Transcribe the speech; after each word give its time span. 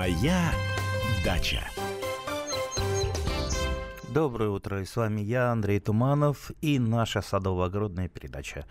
Моя 0.00 0.50
дача. 1.22 1.60
Доброе 4.08 4.48
утро, 4.48 4.80
и 4.80 4.86
с 4.86 4.96
вами 4.96 5.20
я, 5.20 5.52
Андрей 5.52 5.78
Туманов, 5.78 6.52
и 6.62 6.78
наша 6.78 7.18
садово-огородная 7.20 8.08
передача. 8.08 8.64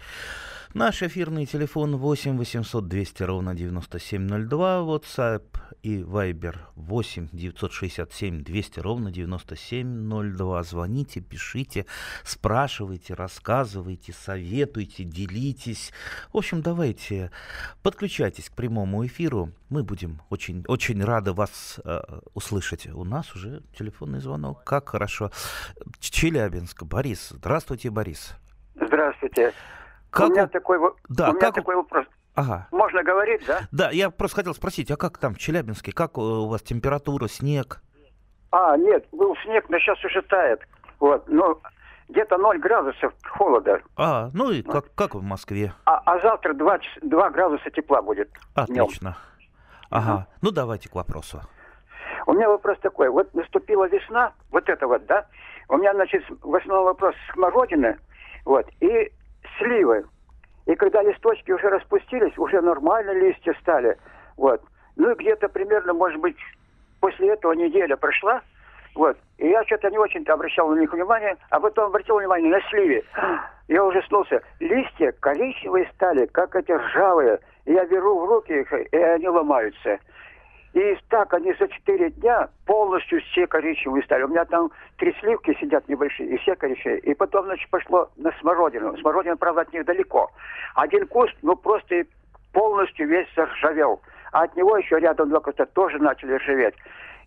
Наш 0.76 1.02
эфирный 1.02 1.48
телефон 1.48 1.96
8 1.98 2.38
800 2.38 2.88
200 2.88 3.24
ровно 3.24 3.56
9702, 3.56 4.82
WhatsApp 4.82 5.44
и 5.82 6.02
Viber 6.02 6.58
8 6.76 7.30
967 7.34 8.44
200 8.44 8.80
ровно 8.80 9.12
9702. 9.12 10.64
Звоните, 10.64 11.22
пишите, 11.22 11.88
спрашивайте, 12.24 13.16
рассказывайте, 13.16 14.14
советуйте, 14.14 15.06
делитесь. 15.06 15.92
В 16.32 16.38
общем, 16.38 16.62
давайте 16.62 17.32
подключайтесь 17.82 18.52
к 18.52 18.54
прямому 18.54 19.04
эфиру. 19.08 19.52
Мы 19.70 19.84
будем 19.84 20.22
очень, 20.30 20.64
очень 20.68 21.04
рады 21.04 21.34
вас 21.34 21.80
э, 21.84 22.00
услышать. 22.36 22.86
У 22.94 23.04
нас 23.04 23.36
уже 23.36 23.64
телефонный 23.76 24.20
звонок. 24.20 24.64
Как 24.64 24.90
хорошо. 24.90 25.32
Челябинск. 26.00 26.84
Борис. 26.84 27.30
Здравствуйте, 27.32 27.90
Борис. 27.90 28.36
Здравствуйте. 28.76 29.52
Как 30.10 30.30
у 30.30 30.32
меня 30.32 30.48
такой, 30.48 30.80
Да, 31.10 31.30
у 31.30 31.34
меня 31.34 31.40
как 31.40 31.56
такой 31.56 31.76
вопрос. 31.76 32.06
Ага. 32.36 32.68
Можно 32.72 33.04
говорить, 33.04 33.42
да? 33.46 33.62
Да, 33.72 33.90
я 33.92 34.10
просто 34.10 34.38
хотел 34.38 34.54
спросить, 34.54 34.90
а 34.92 34.98
как 34.98 35.18
там 35.18 35.34
в 35.34 35.40
Челябинске, 35.40 35.92
как 35.92 36.18
э, 36.18 36.22
у 36.22 36.48
вас 36.48 36.62
температура, 36.62 37.28
снег? 37.28 37.82
А, 38.52 38.78
нет, 38.78 39.06
был 39.12 39.36
снег, 39.44 39.66
но 39.70 39.78
сейчас 39.80 40.04
уже 40.06 40.22
тает. 40.22 40.62
Вот, 41.00 41.28
ну, 41.28 41.60
где-то 42.08 42.38
0 42.38 42.60
градусов 42.60 43.14
холода. 43.24 43.82
А, 43.96 44.30
ну 44.34 44.52
и 44.52 44.62
как, 44.62 44.94
как 44.96 45.16
в 45.16 45.22
Москве? 45.22 45.74
А, 45.86 46.02
а 46.06 46.20
завтра 46.22 46.54
2, 46.54 46.80
2 47.02 47.30
градуса 47.30 47.70
тепла 47.70 48.02
будет. 48.02 48.30
днем. 48.68 48.84
Отлично. 48.86 49.18
Ага, 49.90 50.28
ну 50.42 50.52
давайте 50.52 50.90
к 50.90 50.96
вопросу. 50.96 51.42
У 52.26 52.34
меня 52.34 52.48
вопрос 52.48 52.78
такой. 52.82 53.10
Вот 53.10 53.34
наступила 53.34 53.88
весна, 53.88 54.34
вот 54.52 54.70
это 54.70 54.88
вот, 54.88 55.06
да? 55.08 55.26
У 55.68 55.78
меня, 55.78 55.94
значит, 55.94 56.24
в 56.42 56.56
основном 56.56 56.86
вопрос 56.86 57.16
смородины, 57.34 57.98
вот, 58.46 58.68
и 58.80 59.12
сливы. 59.60 60.06
И 60.66 60.76
когда 60.76 61.04
листочки 61.04 61.52
уже 61.52 61.70
распустились, 61.70 62.38
уже 62.38 62.62
нормально 62.62 63.12
листья 63.12 63.54
стали, 63.62 63.98
вот. 64.38 64.62
Ну 64.96 65.12
и 65.12 65.16
где-то 65.16 65.50
примерно, 65.50 65.94
может 65.94 66.20
быть, 66.20 66.38
после 67.00 67.30
этого 67.30 67.54
неделя 67.54 67.96
прошла, 67.96 68.42
вот. 68.96 69.18
И 69.38 69.48
я 69.48 69.64
что-то 69.66 69.90
не 69.90 69.98
очень-то 69.98 70.34
обращал 70.34 70.70
на 70.70 70.80
них 70.80 70.92
внимание, 70.92 71.38
а 71.50 71.60
потом 71.60 71.86
обратил 71.86 72.18
внимание 72.18 72.52
на 72.52 72.62
сливе. 72.70 73.04
Я 73.68 73.86
ужаснулся. 73.86 74.42
Листья 74.60 75.14
коричневые 75.20 75.90
стали, 75.94 76.26
как 76.26 76.56
эти 76.56 76.72
ржавые. 76.72 77.40
Я 77.66 77.86
беру 77.86 78.20
в 78.20 78.26
руки 78.26 78.52
их, 78.52 78.74
и 78.74 78.98
они 78.98 79.28
ломаются. 79.28 80.00
И 80.74 80.98
так 81.10 81.34
они 81.34 81.54
за 81.54 81.68
четыре 81.68 82.12
дня 82.12 82.50
полностью 82.66 83.22
все 83.22 83.48
коричневые 83.48 84.04
стали. 84.04 84.24
У 84.24 84.28
меня 84.28 84.46
там 84.46 84.72
три 84.98 85.14
сливки 85.20 85.58
сидят 85.60 85.88
небольшие, 85.90 86.30
и 86.30 86.38
все 86.38 86.56
коричневые. 86.56 87.00
И 87.00 87.14
потом, 87.16 87.46
значит, 87.46 87.70
пошло 87.72 88.10
на 88.18 88.32
смородину. 88.40 88.96
Смородина, 88.98 89.36
правда, 89.36 89.62
от 89.62 89.74
них 89.74 89.84
далеко. 89.86 90.30
Один 90.76 91.08
куст, 91.08 91.34
ну, 91.42 91.56
просто 91.56 92.04
полностью 92.54 93.08
весь 93.08 93.28
заржавел. 93.36 94.02
А 94.32 94.44
от 94.44 94.56
него 94.56 94.78
еще 94.78 95.00
рядом 95.00 95.30
два 95.30 95.40
куста 95.40 95.66
тоже 95.66 95.98
начали 95.98 96.34
ржаветь. 96.34 96.76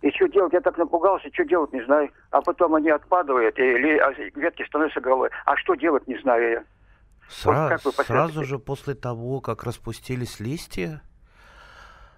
И 0.03 0.11
что 0.13 0.29
делать? 0.29 0.53
Я 0.53 0.61
так 0.61 0.79
напугался, 0.79 1.29
что 1.33 1.45
делать, 1.45 1.73
не 1.73 1.83
знаю. 1.85 2.11
А 2.31 2.43
потом 2.43 2.75
они 2.77 2.91
отпадают, 2.91 3.59
и 3.59 3.63
ли- 3.77 3.98
а 3.98 4.13
ветки 4.37 4.65
становятся 4.67 5.01
головой. 5.01 5.31
А 5.47 5.57
что 5.57 5.75
делать, 5.75 6.07
не 6.07 6.17
знаю 6.19 6.51
я. 6.51 6.65
Сра- 7.29 7.79
вы 7.85 7.93
сразу 8.05 8.45
же 8.45 8.59
после 8.59 8.95
того, 8.95 9.41
как 9.41 9.65
распустились 9.65 10.39
листья, 10.39 11.03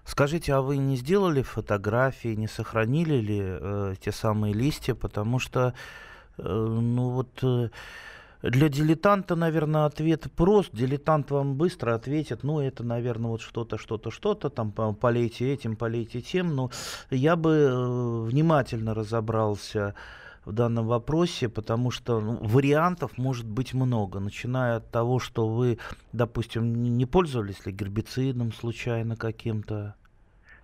скажите, 0.05 0.53
а 0.53 0.61
вы 0.61 0.77
не 0.77 0.95
сделали 0.95 1.41
фотографии, 1.41 2.35
не 2.35 2.47
сохранили 2.47 3.15
ли 3.15 3.41
э, 3.41 3.95
те 3.99 4.11
самые 4.11 4.53
листья, 4.53 4.95
потому 4.95 5.39
что, 5.39 5.73
э, 6.37 6.43
ну 6.43 7.09
вот... 7.09 7.43
э, 7.43 7.69
для 8.41 8.69
дилетанта, 8.69 9.35
наверное, 9.35 9.85
ответ 9.85 10.31
прост. 10.35 10.69
Дилетант 10.71 11.31
вам 11.31 11.55
быстро 11.55 11.95
ответит, 11.95 12.43
ну, 12.43 12.59
это, 12.59 12.83
наверное, 12.83 13.31
вот 13.31 13.41
что-то, 13.41 13.79
что-то, 13.79 14.11
что-то, 14.11 14.49
там 14.49 14.71
по- 14.71 14.93
полейте 14.93 15.51
этим, 15.51 15.75
полейте 15.75 16.21
тем. 16.21 16.55
Но 16.55 16.69
я 17.09 17.35
бы 17.35 17.51
э, 17.51 18.21
внимательно 18.29 18.93
разобрался 18.93 19.95
в 20.45 20.51
данном 20.53 20.87
вопросе, 20.87 21.49
потому 21.49 21.91
что 21.91 22.19
ну, 22.21 22.37
вариантов 22.41 23.17
может 23.17 23.45
быть 23.47 23.73
много, 23.73 24.19
начиная 24.19 24.77
от 24.77 24.91
того, 24.91 25.19
что 25.19 25.47
вы, 25.47 25.79
допустим, 26.13 26.73
не 26.97 27.05
пользовались 27.05 27.65
ли 27.65 27.71
гербицидом 27.71 28.53
случайно 28.53 29.15
каким-то. 29.15 29.95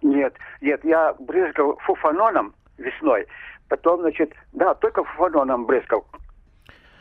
Нет, 0.02 0.34
нет, 0.62 0.84
я 0.84 1.14
брызгал 1.20 1.78
фуфаноном 1.86 2.54
весной. 2.78 3.26
Потом, 3.68 4.02
значит, 4.02 4.32
да, 4.54 4.74
только 4.76 5.04
фуфаноном 5.04 5.66
брызгал. 5.66 6.06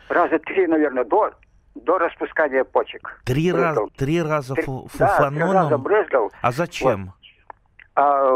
Раза 0.09 0.39
три, 0.39 0.67
наверное, 0.67 1.05
до, 1.05 1.33
до 1.75 1.97
распускания 1.97 2.63
почек. 2.63 3.21
Три, 3.25 3.51
раз, 3.51 3.75
Брызгал. 3.75 3.89
три 3.97 4.21
раза 4.21 4.53
Три- 4.55 4.63
фу- 4.63 4.89
Да, 4.97 5.17
три 5.17 5.23
раза 5.23 5.31
фуфаноном. 5.31 5.81
брызгал. 5.83 6.31
А 6.41 6.51
зачем? 6.51 7.13
А, 7.95 8.31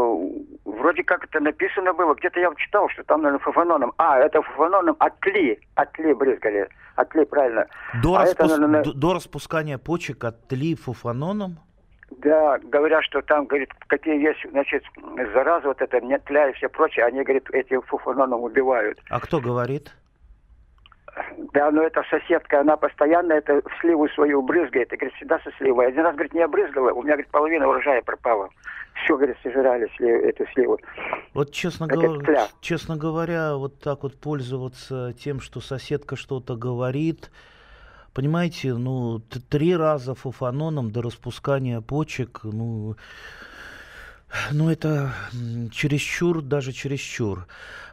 вроде 0.66 1.04
как 1.04 1.24
это 1.24 1.40
написано 1.40 1.94
было, 1.94 2.14
где-то 2.16 2.40
я 2.40 2.54
читал, 2.58 2.90
что 2.90 3.04
там, 3.04 3.22
наверное, 3.22 3.44
фуфаноном. 3.44 3.94
А, 3.98 4.20
это 4.20 4.42
фуфаноном 4.42 4.96
отли, 5.00 5.60
отли 5.76 6.14
брызгали. 6.14 6.68
Отли, 6.96 7.24
правильно. 7.26 7.68
До, 8.04 8.16
а 8.16 8.24
это, 8.26 8.44
распус- 8.44 8.58
наверное, 8.58 8.84
до- 8.84 8.94
распускания 9.14 9.78
почек 9.78 10.24
отли 10.24 10.76
фуфаноном? 10.76 11.58
Да, 12.18 12.60
говорят, 12.60 13.04
что 13.04 13.22
там, 13.22 13.46
говорит, 13.46 13.70
какие 13.88 14.22
есть, 14.22 14.40
значит, 14.52 14.84
заразы, 15.34 15.68
вот 15.68 15.82
это, 15.82 16.00
тля 16.20 16.50
и 16.50 16.54
все 16.54 16.70
прочее, 16.70 17.06
они, 17.06 17.24
говорит, 17.24 17.50
этим 17.52 17.82
фуфаноном 17.82 18.42
убивают. 18.42 19.00
А 19.10 19.20
кто 19.20 19.40
говорит? 19.40 19.92
Да, 21.54 21.72
но 21.72 21.84
эта 21.84 22.04
соседка, 22.10 22.62
она 22.62 22.76
постоянно 22.78 23.34
это 23.34 23.62
в 23.62 23.82
сливу 23.82 24.10
свою 24.10 24.42
брызгает. 24.42 24.92
И, 24.92 24.98
говорит, 24.98 25.16
всегда 25.16 25.40
со 25.40 25.52
сливой. 25.58 25.88
Один 25.88 26.04
раз, 26.04 26.14
говорит, 26.14 26.34
не 26.34 26.42
обрызгала, 26.42 26.92
у 26.92 27.02
меня, 27.02 27.14
говорит, 27.14 27.32
половина 27.32 27.68
урожая 27.68 28.02
пропала. 28.02 28.50
Все, 29.04 29.16
говорит, 29.16 29.38
сожрали 29.44 29.90
сли- 29.98 30.30
эту 30.30 30.46
сливу. 30.54 30.80
Вот 31.34 31.52
честно, 31.52 31.86
Это 31.86 31.96
говоря, 31.96 32.48
честно 32.62 32.98
говоря, 32.98 33.56
вот 33.56 33.80
так 33.80 34.04
вот 34.04 34.20
пользоваться 34.20 35.14
тем, 35.20 35.40
что 35.40 35.60
соседка 35.60 36.16
что-то 36.16 36.56
говорит, 36.56 37.32
понимаете, 38.14 38.74
ну, 38.74 39.20
три 39.50 39.76
раза 39.76 40.16
фуфаноном 40.16 40.92
до 40.92 41.02
распускания 41.02 41.82
почек, 41.82 42.42
ну, 42.44 42.96
ну 44.52 44.70
это 44.70 45.14
чересчур, 45.72 46.42
даже 46.42 46.72
чересчур. 46.72 47.48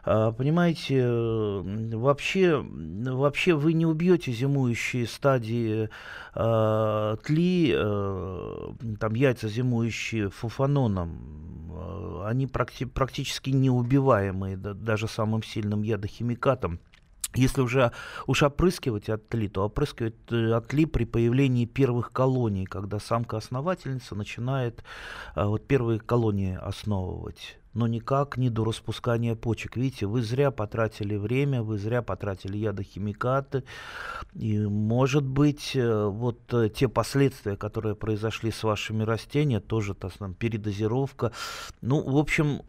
А, 0.05 0.31
Понимаете, 0.31 1.05
вообще, 1.07 2.57
вообще 2.61 3.53
вы 3.53 3.73
не 3.73 3.85
убьете 3.85 4.31
зимующие 4.33 5.07
стадии 5.07 5.89
э, 6.35 7.15
тли, 7.23 7.73
э, 7.75 8.69
там 8.99 9.13
яйца 9.15 9.47
зимующие 9.47 10.29
фуфаноном. 10.29 11.69
Э, 11.71 12.23
Они 12.25 12.45
практи- 12.47 12.85
практически 12.87 13.49
неубиваемые 13.51 14.57
да- 14.57 14.73
даже 14.73 15.07
самым 15.07 15.41
сильным 15.43 15.83
ядохимикатом. 15.83 16.79
Если 17.35 17.61
уже 17.61 17.91
уж 18.27 18.43
опрыскивать 18.43 19.09
от 19.09 19.27
тли, 19.27 19.47
то 19.47 19.65
опрыскивать 19.65 20.15
э, 20.29 20.51
от 20.53 20.67
тли 20.67 20.85
при 20.85 21.05
появлении 21.05 21.65
первых 21.65 22.11
колоний, 22.11 22.65
когда 22.65 22.99
самка-основательница 22.99 24.15
начинает 24.15 24.83
э, 25.35 25.43
вот 25.43 25.65
первые 25.67 25.99
колонии 25.99 26.57
основывать. 26.61 27.57
Но 27.73 27.87
никак 27.87 28.37
не 28.37 28.51
до 28.51 28.65
распускания 28.65 29.35
почек. 29.35 29.77
Видите, 29.77 30.05
вы 30.05 30.21
зря 30.21 30.51
потратили 30.51 31.15
время, 31.15 31.63
вы 31.63 31.79
зря 31.79 32.03
потратили 32.03 32.55
ядохимикаты. 32.57 33.63
И, 34.35 34.59
может 34.59 35.25
быть, 35.25 35.71
э, 35.75 36.05
вот 36.05 36.53
те 36.75 36.87
последствия, 36.87 37.55
которые 37.55 37.95
произошли 37.95 38.51
с 38.51 38.61
вашими 38.61 39.01
растениями, 39.01 39.59
тоже 39.59 39.95
то, 39.95 40.09
там, 40.09 40.35
передозировка. 40.35 41.31
Ну, 41.81 41.99
в 42.03 42.17
общем, 42.17 42.61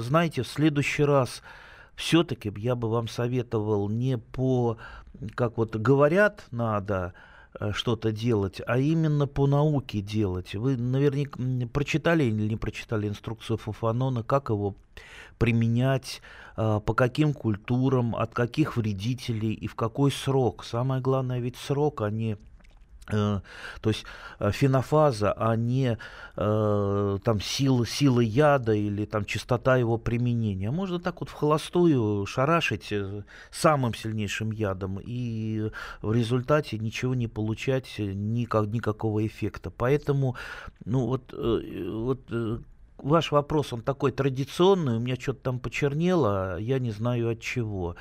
знаете, 0.00 0.42
в 0.42 0.48
следующий 0.48 1.02
раз 1.02 1.42
все-таки 1.98 2.52
я 2.56 2.76
бы 2.76 2.88
вам 2.88 3.08
советовал 3.08 3.88
не 3.88 4.18
по, 4.18 4.78
как 5.34 5.58
вот 5.58 5.74
говорят, 5.74 6.46
надо 6.52 7.12
э, 7.58 7.72
что-то 7.72 8.12
делать, 8.12 8.62
а 8.68 8.78
именно 8.78 9.26
по 9.26 9.48
науке 9.48 10.00
делать. 10.00 10.54
Вы 10.54 10.76
наверняка 10.76 11.40
прочитали 11.72 12.22
или 12.22 12.48
не 12.48 12.56
прочитали 12.56 13.08
инструкцию 13.08 13.56
Фуфанона, 13.56 14.22
как 14.22 14.48
его 14.48 14.76
применять, 15.38 16.22
э, 16.56 16.80
по 16.86 16.94
каким 16.94 17.34
культурам, 17.34 18.14
от 18.14 18.32
каких 18.32 18.76
вредителей 18.76 19.52
и 19.52 19.66
в 19.66 19.74
какой 19.74 20.12
срок. 20.12 20.62
Самое 20.64 21.02
главное 21.02 21.40
ведь 21.40 21.56
срок, 21.56 22.02
а 22.02 22.10
не 22.10 22.36
то 23.08 23.42
есть 23.84 24.04
э, 24.38 24.50
фенофаза, 24.52 25.32
а 25.32 25.56
не 25.56 25.98
э, 26.36 27.18
там 27.24 27.40
сила, 27.40 27.86
сила 27.86 28.20
яда 28.20 28.72
или 28.72 29.04
там 29.06 29.24
частота 29.24 29.76
его 29.76 29.98
применения. 29.98 30.70
Можно 30.70 31.00
так 31.00 31.20
вот 31.20 31.30
в 31.30 31.32
холостую 31.32 32.26
шарашить 32.26 32.92
э, 32.92 33.22
самым 33.50 33.94
сильнейшим 33.94 34.52
ядом 34.52 35.00
и 35.02 35.70
в 36.02 36.12
результате 36.12 36.78
ничего 36.78 37.14
не 37.14 37.28
получать, 37.28 37.94
э, 37.98 38.04
никак, 38.04 38.66
никакого 38.66 39.26
эффекта. 39.26 39.70
Поэтому, 39.70 40.36
ну 40.84 41.06
вот, 41.06 41.32
э, 41.32 41.90
вот 41.90 42.20
э, 42.30 42.58
ваш 42.98 43.32
вопрос, 43.32 43.72
он 43.72 43.80
такой 43.80 44.12
традиционный, 44.12 44.96
у 44.96 45.00
меня 45.00 45.16
что-то 45.16 45.40
там 45.40 45.60
почернело, 45.60 46.58
я 46.58 46.78
не 46.78 46.90
знаю 46.90 47.30
от 47.30 47.40
чего. 47.40 47.96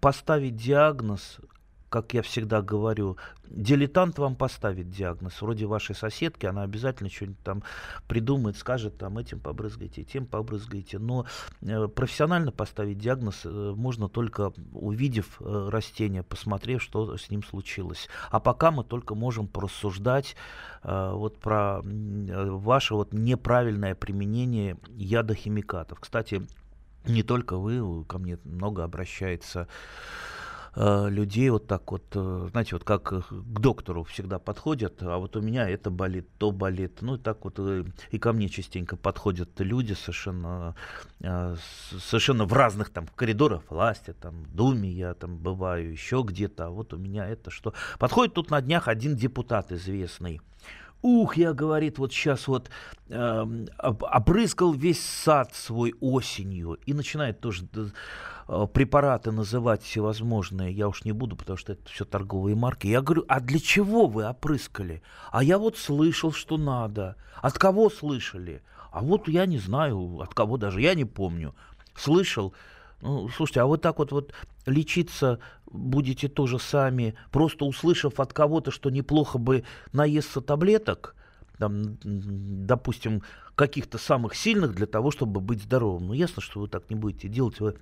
Поставить 0.00 0.56
диагноз 0.56 1.40
как 1.90 2.14
я 2.14 2.22
всегда 2.22 2.62
говорю, 2.62 3.16
дилетант 3.44 4.18
вам 4.18 4.36
поставит 4.36 4.90
диагноз, 4.90 5.42
вроде 5.42 5.66
вашей 5.66 5.96
соседки, 5.96 6.46
она 6.46 6.62
обязательно 6.62 7.10
что-нибудь 7.10 7.42
там 7.42 7.62
придумает, 8.06 8.56
скажет, 8.56 8.96
там, 8.96 9.18
этим 9.18 9.40
побрызгайте, 9.40 10.04
тем 10.04 10.24
побрызгайте. 10.24 11.00
Но 11.00 11.26
э, 11.60 11.88
профессионально 11.88 12.52
поставить 12.52 12.98
диагноз 12.98 13.42
э, 13.44 13.74
можно 13.76 14.08
только 14.08 14.52
увидев 14.72 15.40
э, 15.40 15.68
растение, 15.70 16.22
посмотрев, 16.22 16.80
что 16.80 17.16
с 17.16 17.28
ним 17.28 17.42
случилось. 17.42 18.08
А 18.30 18.38
пока 18.38 18.70
мы 18.70 18.84
только 18.84 19.16
можем 19.16 19.48
порассуждать 19.48 20.36
э, 20.84 21.10
вот 21.12 21.38
про 21.40 21.82
э, 21.82 22.50
ваше 22.50 22.94
вот 22.94 23.12
неправильное 23.12 23.96
применение 23.96 24.78
ядохимикатов. 24.90 25.98
Кстати, 25.98 26.46
не 27.04 27.24
только 27.24 27.56
вы, 27.56 28.04
ко 28.04 28.18
мне 28.18 28.38
много 28.44 28.84
обращается 28.84 29.66
Э, 30.76 31.08
людей 31.10 31.50
вот 31.50 31.66
так 31.66 31.90
вот, 31.90 32.04
э, 32.14 32.48
знаете, 32.50 32.76
вот 32.76 32.84
как 32.84 33.02
к 33.02 33.60
доктору 33.60 34.04
всегда 34.04 34.38
подходят, 34.38 35.02
а 35.02 35.18
вот 35.18 35.36
у 35.36 35.40
меня 35.40 35.68
это 35.68 35.90
болит, 35.90 36.28
то 36.38 36.52
болит. 36.52 36.98
Ну 37.00 37.16
и 37.16 37.18
так 37.18 37.44
вот 37.44 37.54
э, 37.58 37.84
и 38.12 38.18
ко 38.18 38.32
мне 38.32 38.48
частенько 38.48 38.96
подходят 38.96 39.58
люди 39.58 39.94
совершенно, 39.94 40.76
совершенно 41.18 42.44
в 42.44 42.52
разных 42.52 42.90
там 42.90 43.06
коридорах 43.16 43.62
власти, 43.68 44.14
там 44.20 44.44
в 44.44 44.54
Думе 44.54 44.90
я 44.90 45.14
там 45.14 45.38
бываю, 45.38 45.90
еще 45.90 46.22
где-то, 46.24 46.66
а 46.66 46.70
вот 46.70 46.94
у 46.94 46.98
меня 46.98 47.26
это 47.26 47.50
что. 47.50 47.74
Подходит 47.98 48.34
тут 48.34 48.50
на 48.50 48.60
днях 48.60 48.86
один 48.86 49.16
депутат 49.16 49.72
известный. 49.72 50.40
Ух, 51.02 51.38
я, 51.38 51.54
говорит, 51.54 51.98
вот 51.98 52.12
сейчас 52.12 52.46
вот 52.46 52.70
э, 53.08 53.46
обрызгал 53.78 54.74
весь 54.74 55.02
сад 55.02 55.54
свой 55.54 55.94
осенью 56.00 56.78
и 56.84 56.92
начинает 56.92 57.40
тоже 57.40 57.64
Э, 57.74 57.88
препараты 58.72 59.30
называть 59.30 59.82
всевозможные, 59.82 60.72
я 60.72 60.88
уж 60.88 61.04
не 61.04 61.12
буду, 61.12 61.36
потому 61.36 61.56
что 61.56 61.72
это 61.72 61.88
все 61.88 62.04
торговые 62.04 62.56
марки. 62.56 62.88
Я 62.88 63.00
говорю, 63.00 63.24
а 63.28 63.40
для 63.40 63.60
чего 63.60 64.06
вы 64.06 64.26
опрыскали? 64.26 65.02
А 65.30 65.44
я 65.44 65.58
вот 65.58 65.78
слышал, 65.78 66.32
что 66.32 66.56
надо. 66.56 67.16
От 67.42 67.58
кого 67.58 67.90
слышали? 67.90 68.62
А 68.90 69.02
вот 69.02 69.28
я 69.28 69.46
не 69.46 69.58
знаю, 69.58 70.20
от 70.20 70.34
кого 70.34 70.56
даже, 70.56 70.80
я 70.80 70.94
не 70.94 71.04
помню. 71.04 71.54
Слышал, 71.94 72.52
ну, 73.02 73.28
слушайте, 73.28 73.60
а 73.60 73.66
вы 73.66 73.78
так 73.78 73.98
вот, 73.98 74.10
вот 74.10 74.32
лечиться 74.66 75.38
будете 75.70 76.28
тоже 76.28 76.58
сами, 76.58 77.14
просто 77.30 77.64
услышав 77.64 78.18
от 78.18 78.32
кого-то, 78.32 78.72
что 78.72 78.90
неплохо 78.90 79.38
бы 79.38 79.64
наесться 79.92 80.40
таблеток, 80.40 81.14
там, 81.58 81.98
допустим, 82.02 83.22
каких-то 83.54 83.98
самых 83.98 84.34
сильных 84.34 84.74
для 84.74 84.86
того, 84.86 85.12
чтобы 85.12 85.40
быть 85.40 85.62
здоровым. 85.62 86.08
Ну, 86.08 86.12
ясно, 86.14 86.42
что 86.42 86.60
вы 86.60 86.68
так 86.68 86.90
не 86.90 86.96
будете 86.96 87.28
делать. 87.28 87.60
Вы 87.60 87.76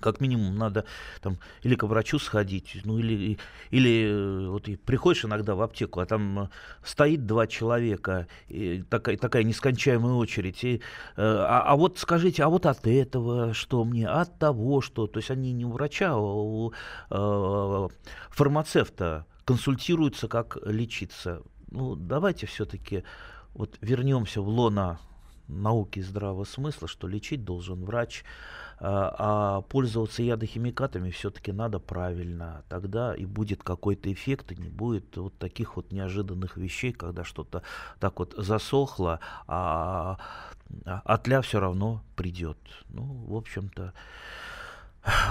как 0.00 0.20
минимум 0.20 0.56
надо 0.56 0.84
там 1.20 1.38
или 1.62 1.74
к 1.74 1.84
врачу 1.84 2.18
сходить, 2.18 2.80
ну 2.84 2.98
или, 2.98 3.38
или 3.70 4.04
э, 4.06 4.48
вот 4.48 4.68
и 4.68 4.76
приходишь 4.76 5.24
иногда 5.24 5.54
в 5.54 5.62
аптеку, 5.62 6.00
а 6.00 6.06
там 6.06 6.38
э, 6.40 6.48
стоит 6.84 7.26
два 7.26 7.46
человека, 7.46 8.26
и 8.48 8.82
такая, 8.88 9.16
такая 9.16 9.42
нескончаемая 9.44 10.14
очередь. 10.14 10.64
И, 10.64 10.76
э, 10.76 10.80
а, 11.16 11.62
а 11.66 11.76
вот 11.76 11.98
скажите, 11.98 12.42
а 12.42 12.48
вот 12.48 12.66
от 12.66 12.86
этого 12.86 13.54
что 13.54 13.84
мне, 13.84 14.08
от 14.08 14.38
того 14.38 14.80
что, 14.80 15.06
то 15.06 15.18
есть 15.18 15.30
они 15.30 15.52
не 15.52 15.64
у 15.64 15.72
врача, 15.72 16.12
а 16.12 16.18
у 16.18 16.72
э, 17.10 17.88
фармацевта 18.30 19.26
консультируются, 19.44 20.28
как 20.28 20.58
лечиться. 20.64 21.42
Ну 21.70 21.94
давайте 21.94 22.46
все-таки 22.46 23.04
вот 23.54 23.76
вернемся 23.80 24.40
в 24.40 24.48
лона 24.48 24.98
науки 25.48 26.00
здравого 26.00 26.44
смысла, 26.44 26.88
что 26.88 27.06
лечить 27.08 27.44
должен 27.44 27.84
врач. 27.84 28.24
А, 28.82 29.14
а 29.18 29.60
пользоваться 29.60 30.22
ядохимикатами 30.22 31.10
все-таки 31.10 31.52
надо 31.52 31.78
правильно. 31.78 32.64
Тогда 32.68 33.14
и 33.14 33.26
будет 33.26 33.62
какой-то 33.62 34.10
эффект, 34.10 34.52
и 34.52 34.56
не 34.56 34.68
будет 34.68 35.16
вот 35.16 35.36
таких 35.38 35.76
вот 35.76 35.92
неожиданных 35.92 36.56
вещей, 36.56 36.92
когда 36.92 37.22
что-то 37.22 37.62
так 37.98 38.18
вот 38.18 38.34
засохло, 38.38 39.20
а, 39.46 40.18
а 40.86 41.02
отля 41.04 41.42
все 41.42 41.60
равно 41.60 42.02
придет. 42.16 42.58
Ну, 42.88 43.02
в 43.02 43.36
общем-то, 43.36 43.92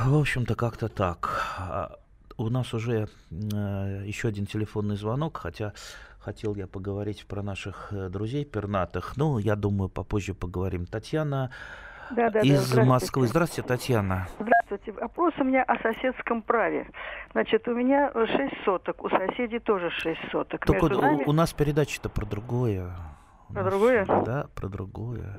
в 0.05 0.15
общем-то, 0.15 0.53
как-то 0.53 0.87
так. 0.87 1.43
А, 1.57 1.99
у 2.37 2.49
нас 2.49 2.73
уже 2.73 3.09
э, 3.31 4.03
еще 4.05 4.29
один 4.29 4.45
телефонный 4.45 4.95
звонок, 4.95 5.37
хотя 5.37 5.73
хотел 6.19 6.55
я 6.55 6.67
поговорить 6.67 7.25
про 7.25 7.41
наших 7.41 7.91
э, 7.91 8.09
друзей 8.09 8.45
пернатых. 8.45 9.17
Ну, 9.17 9.39
я 9.39 9.55
думаю, 9.55 9.89
попозже 9.89 10.33
поговорим. 10.33 10.85
Татьяна 10.85 11.51
да, 12.11 12.29
да, 12.29 12.39
из 12.41 12.71
да, 12.71 12.83
Москвы. 12.83 13.27
Здравствуйте, 13.27 13.67
Татьяна. 13.67 14.27
Здравствуйте. 14.39 14.91
Вопрос 14.99 15.33
у 15.39 15.43
меня 15.43 15.63
о 15.63 15.75
соседском 15.81 16.41
праве. 16.41 16.87
Значит, 17.31 17.67
у 17.67 17.73
меня 17.73 18.11
6 18.13 18.63
соток, 18.65 19.03
у 19.03 19.09
соседей 19.09 19.59
тоже 19.59 19.89
6 19.89 20.19
соток. 20.31 20.65
Только 20.65 20.85
у, 20.85 21.01
нами... 21.01 21.23
у 21.25 21.31
нас 21.31 21.53
передача-то 21.53 22.09
про 22.09 22.25
другое. 22.25 22.91
Про 23.53 23.63
другое? 23.63 24.05
Да, 24.05 24.47
про 24.55 24.67
другое. 24.67 25.37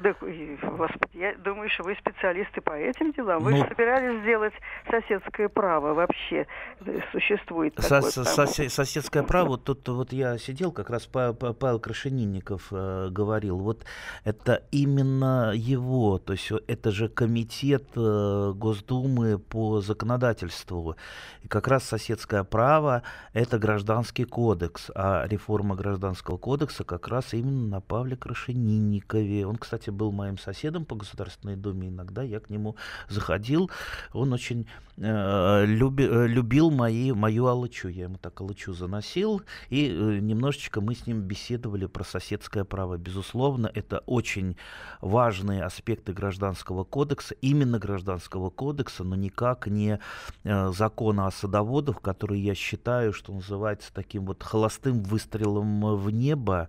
Да, 0.00 0.14
господи, 0.18 1.18
я 1.18 1.34
думаю, 1.36 1.68
что 1.68 1.82
вы 1.82 1.94
специалисты 1.94 2.62
по 2.62 2.72
этим 2.72 3.12
делам. 3.12 3.42
Вы 3.42 3.50
ну, 3.50 3.56
же 3.58 3.68
собирались 3.68 4.22
сделать 4.22 4.54
соседское 4.90 5.50
право 5.50 5.92
вообще. 5.92 6.46
Э, 6.86 7.00
существует 7.12 7.74
со 7.76 8.00
такое 8.00 8.10
сосед, 8.10 8.72
Соседское 8.72 9.22
право, 9.22 9.58
тут 9.58 9.86
вот 9.88 10.12
я 10.12 10.38
сидел, 10.38 10.72
как 10.72 10.88
раз 10.88 11.06
Павел 11.06 11.78
Крашенинников 11.78 12.68
э, 12.70 13.08
говорил, 13.10 13.58
вот 13.58 13.84
это 14.24 14.62
именно 14.70 15.52
его, 15.54 16.18
то 16.18 16.32
есть 16.32 16.50
это 16.66 16.90
же 16.90 17.08
комитет 17.08 17.84
э, 17.94 18.52
Госдумы 18.54 19.38
по 19.38 19.80
законодательству. 19.80 20.96
И 21.42 21.48
как 21.48 21.68
раз 21.68 21.84
соседское 21.84 22.42
право– 22.44 23.02
это 23.34 23.58
гражданский 23.58 24.24
кодекс, 24.24 24.90
а 24.94 25.26
реформа 25.26 25.76
гражданского 25.76 26.38
кодекса 26.38 26.84
как 26.84 27.08
раз 27.08 27.34
именно 27.34 27.66
на 27.66 27.80
Павле 27.82 28.16
Крашенинникове. 28.16 29.46
Он, 29.46 29.56
кстати, 29.56 29.89
был 29.90 30.12
моим 30.12 30.38
соседом 30.38 30.84
по 30.84 30.94
Государственной 30.94 31.56
Думе, 31.56 31.88
иногда 31.88 32.22
я 32.22 32.40
к 32.40 32.50
нему 32.50 32.76
заходил. 33.08 33.70
Он 34.12 34.32
очень 34.32 34.66
э, 34.96 35.64
люби, 35.66 36.04
э, 36.04 36.26
любил 36.26 36.70
мои, 36.70 37.12
мою 37.12 37.46
алычу. 37.46 37.88
Я 37.88 38.04
ему 38.04 38.18
так 38.18 38.40
алычу 38.40 38.72
заносил, 38.72 39.42
и 39.68 39.88
э, 39.88 40.18
немножечко 40.20 40.80
мы 40.80 40.94
с 40.94 41.06
ним 41.06 41.22
беседовали 41.22 41.86
про 41.86 42.04
соседское 42.04 42.64
право. 42.64 42.96
Безусловно, 42.96 43.70
это 43.74 43.98
очень 44.06 44.56
важные 45.00 45.64
аспекты 45.64 46.12
гражданского 46.12 46.84
кодекса, 46.84 47.34
именно 47.40 47.78
гражданского 47.78 48.50
кодекса, 48.50 49.04
но 49.04 49.16
никак 49.16 49.66
не 49.66 49.98
э, 50.44 50.72
закона 50.72 51.26
о 51.26 51.30
садоводах, 51.30 52.00
который 52.00 52.40
я 52.40 52.54
считаю, 52.54 53.12
что 53.12 53.32
называется 53.32 53.92
таким 53.92 54.26
вот 54.26 54.42
холостым 54.42 55.02
выстрелом 55.02 55.96
в 55.96 56.10
небо. 56.10 56.68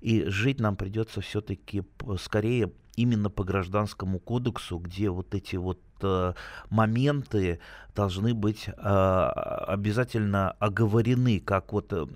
И 0.00 0.24
жить 0.24 0.60
нам 0.60 0.76
придется 0.76 1.20
все-таки 1.20 1.82
скорее 2.18 2.72
именно 2.96 3.30
по 3.30 3.44
гражданскому 3.44 4.18
кодексу, 4.18 4.78
где 4.78 5.10
вот 5.10 5.34
эти 5.34 5.56
вот 5.56 5.80
моменты 6.70 7.58
должны 7.98 8.32
быть 8.32 8.68
э, 8.68 8.72
обязательно 9.66 10.52
оговорены, 10.60 11.40
как 11.40 11.72
вот 11.72 11.92
э, 11.92 12.06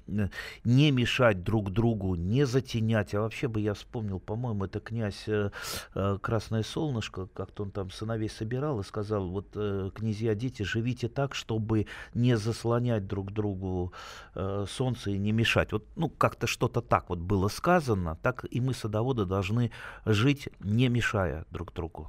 не 0.63 0.93
мешать 0.93 1.43
друг 1.43 1.73
другу, 1.73 2.15
не 2.15 2.47
затенять. 2.47 3.15
А 3.15 3.21
вообще 3.21 3.49
бы 3.49 3.61
я 3.61 3.75
вспомнил, 3.75 4.21
по-моему, 4.21 4.67
это 4.67 4.79
князь 4.79 5.25
э, 5.27 5.51
э, 5.97 6.19
Красное 6.23 6.63
Солнышко, 6.63 7.27
как-то 7.35 7.65
он 7.65 7.73
там 7.73 7.91
сыновей 7.91 8.29
собирал 8.29 8.79
и 8.79 8.85
сказал, 8.85 9.29
вот 9.29 9.49
э, 9.57 9.91
князья 9.93 10.37
дети, 10.37 10.63
живите 10.63 11.09
так, 11.09 11.35
чтобы 11.35 11.87
не 12.15 12.37
заслонять 12.37 13.09
друг 13.09 13.33
другу 13.33 13.93
э, 14.37 14.67
солнце 14.69 15.11
и 15.11 15.19
не 15.19 15.33
мешать. 15.33 15.73
Вот, 15.73 15.85
ну, 15.97 16.09
как-то 16.09 16.47
что-то 16.47 16.81
так 16.81 17.09
вот 17.09 17.19
было 17.19 17.49
сказано, 17.49 18.17
так 18.23 18.45
и 18.49 18.61
мы, 18.61 18.73
садоводы, 18.73 19.25
должны 19.25 19.73
жить, 20.07 20.49
не 20.61 20.89
мешая 20.89 21.45
друг 21.51 21.73
другу. 21.73 22.09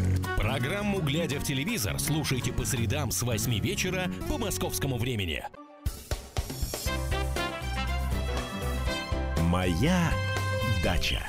Программу 0.41 1.01
«Глядя 1.01 1.39
в 1.39 1.43
телевизор» 1.43 1.99
слушайте 1.99 2.51
по 2.51 2.65
средам 2.65 3.11
с 3.11 3.21
8 3.21 3.59
вечера 3.59 4.11
по 4.27 4.39
московскому 4.39 4.97
времени. 4.97 5.43
Моя 9.37 10.11
дача. 10.83 11.21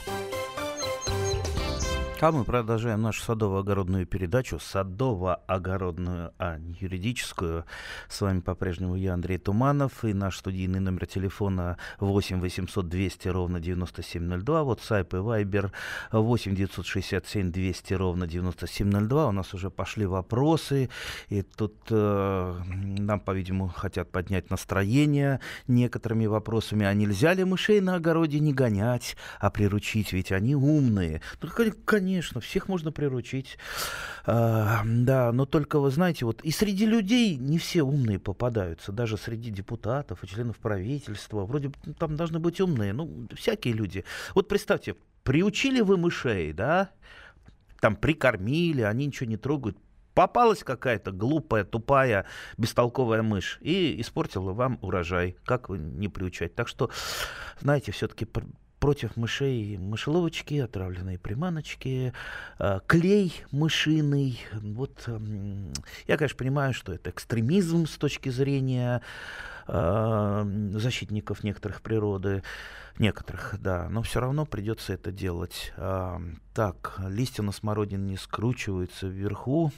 А 2.23 2.31
мы 2.31 2.45
продолжаем 2.45 3.03
нашу 3.03 3.21
садово-огородную 3.25 4.07
передачу. 4.07 4.61
Садово-огородную, 4.61 6.31
а 6.39 6.57
не 6.57 6.77
юридическую. 6.79 7.65
С 8.09 8.21
вами 8.21 8.39
по-прежнему 8.39 8.95
я, 8.95 9.15
Андрей 9.15 9.39
Туманов. 9.39 10.05
И 10.05 10.15
наш 10.15 10.39
студийный 10.39 10.79
номер 10.79 11.07
телефона 11.07 11.79
8 11.99 12.39
800 12.39 12.89
200 12.89 13.27
ровно 13.27 13.59
9702. 13.59 14.63
Вот 14.63 14.81
сайп 14.83 15.15
и 15.15 15.17
вайбер 15.17 15.73
8 16.13 16.55
967 16.55 17.51
200 17.51 17.95
ровно 17.95 18.29
9702. 18.29 19.27
У 19.27 19.33
нас 19.33 19.53
уже 19.53 19.69
пошли 19.69 20.07
вопросы. 20.07 20.91
И 21.29 21.43
тут 21.43 21.75
э, 21.91 22.55
нам, 22.99 23.19
по-видимому, 23.19 23.67
хотят 23.67 24.13
поднять 24.13 24.49
настроение 24.49 25.41
некоторыми 25.67 26.27
вопросами. 26.27 26.87
А 26.87 26.95
нельзя 26.95 27.35
ли 27.35 27.43
мышей 27.43 27.81
на 27.81 27.97
огороде 27.97 28.39
не 28.39 28.53
гонять, 28.53 29.17
а 29.41 29.51
приручить? 29.51 30.13
Ведь 30.13 30.31
они 30.31 30.55
умные. 30.55 31.21
Ну, 31.43 31.49
конечно 31.85 32.12
конечно, 32.13 32.41
всех 32.41 32.69
можно 32.69 32.93
приручить. 32.93 33.59
А, 34.25 34.83
да, 34.85 35.33
но 35.33 35.47
только 35.47 35.79
вы 35.79 35.91
знаете, 35.91 36.25
вот 36.25 36.43
и 36.43 36.51
среди 36.51 36.87
людей 36.87 37.37
не 37.37 37.59
все 37.59 37.83
умные 37.83 38.19
попадаются, 38.19 38.93
даже 38.93 39.17
среди 39.17 39.51
депутатов 39.51 40.23
и 40.23 40.27
членов 40.27 40.59
правительства. 40.59 41.45
Вроде 41.45 41.73
там 41.99 42.17
должны 42.17 42.39
быть 42.39 42.61
умные, 42.61 42.93
ну, 42.93 43.29
всякие 43.35 43.75
люди. 43.75 44.05
Вот 44.35 44.49
представьте, 44.49 44.97
приучили 45.23 45.81
вы 45.81 45.97
мышей, 45.97 46.53
да, 46.53 46.91
там 47.81 47.97
прикормили, 47.97 48.83
они 48.83 49.07
ничего 49.07 49.29
не 49.29 49.37
трогают, 49.37 49.79
попалась 50.15 50.63
какая-то 50.63 51.11
глупая, 51.13 51.65
тупая, 51.65 52.27
бестолковая 52.59 53.23
мышь 53.23 53.59
и 53.63 54.01
испортила 54.01 54.53
вам 54.53 54.79
урожай. 54.83 55.37
Как 55.45 55.69
вы 55.69 55.79
не 55.79 56.09
приучать? 56.09 56.55
Так 56.55 56.69
что, 56.69 56.91
знаете, 57.61 57.93
все-таки 57.93 58.27
против 58.83 59.17
мышей 59.17 59.79
мышеловочки, 59.79 60.55
отравленные 60.55 61.17
приманочки, 61.17 62.13
э, 62.59 62.81
клей 62.89 63.33
мышиный. 63.53 64.41
Вот 64.55 65.09
я, 66.09 66.17
конечно, 66.17 66.37
понимаю, 66.37 66.75
что 66.75 66.93
это 66.93 67.11
экстремизм 67.11 67.87
с 67.87 67.97
точки 67.97 68.29
зрения 68.31 69.01
э, 69.69 70.71
защитников 70.73 71.45
некоторых 71.45 71.81
природы, 71.81 72.43
некоторых, 72.99 73.55
да, 73.61 73.89
но 73.89 74.03
все 74.03 74.19
равно 74.19 74.47
придется 74.47 74.95
это 74.95 75.13
делать. 75.13 75.73
А, 75.77 76.21
так, 76.53 76.99
листья 77.07 77.45
на 77.45 77.53
смородине 77.53 78.03
не 78.03 78.17
скручиваются 78.17 79.07
вверху, 79.07 79.71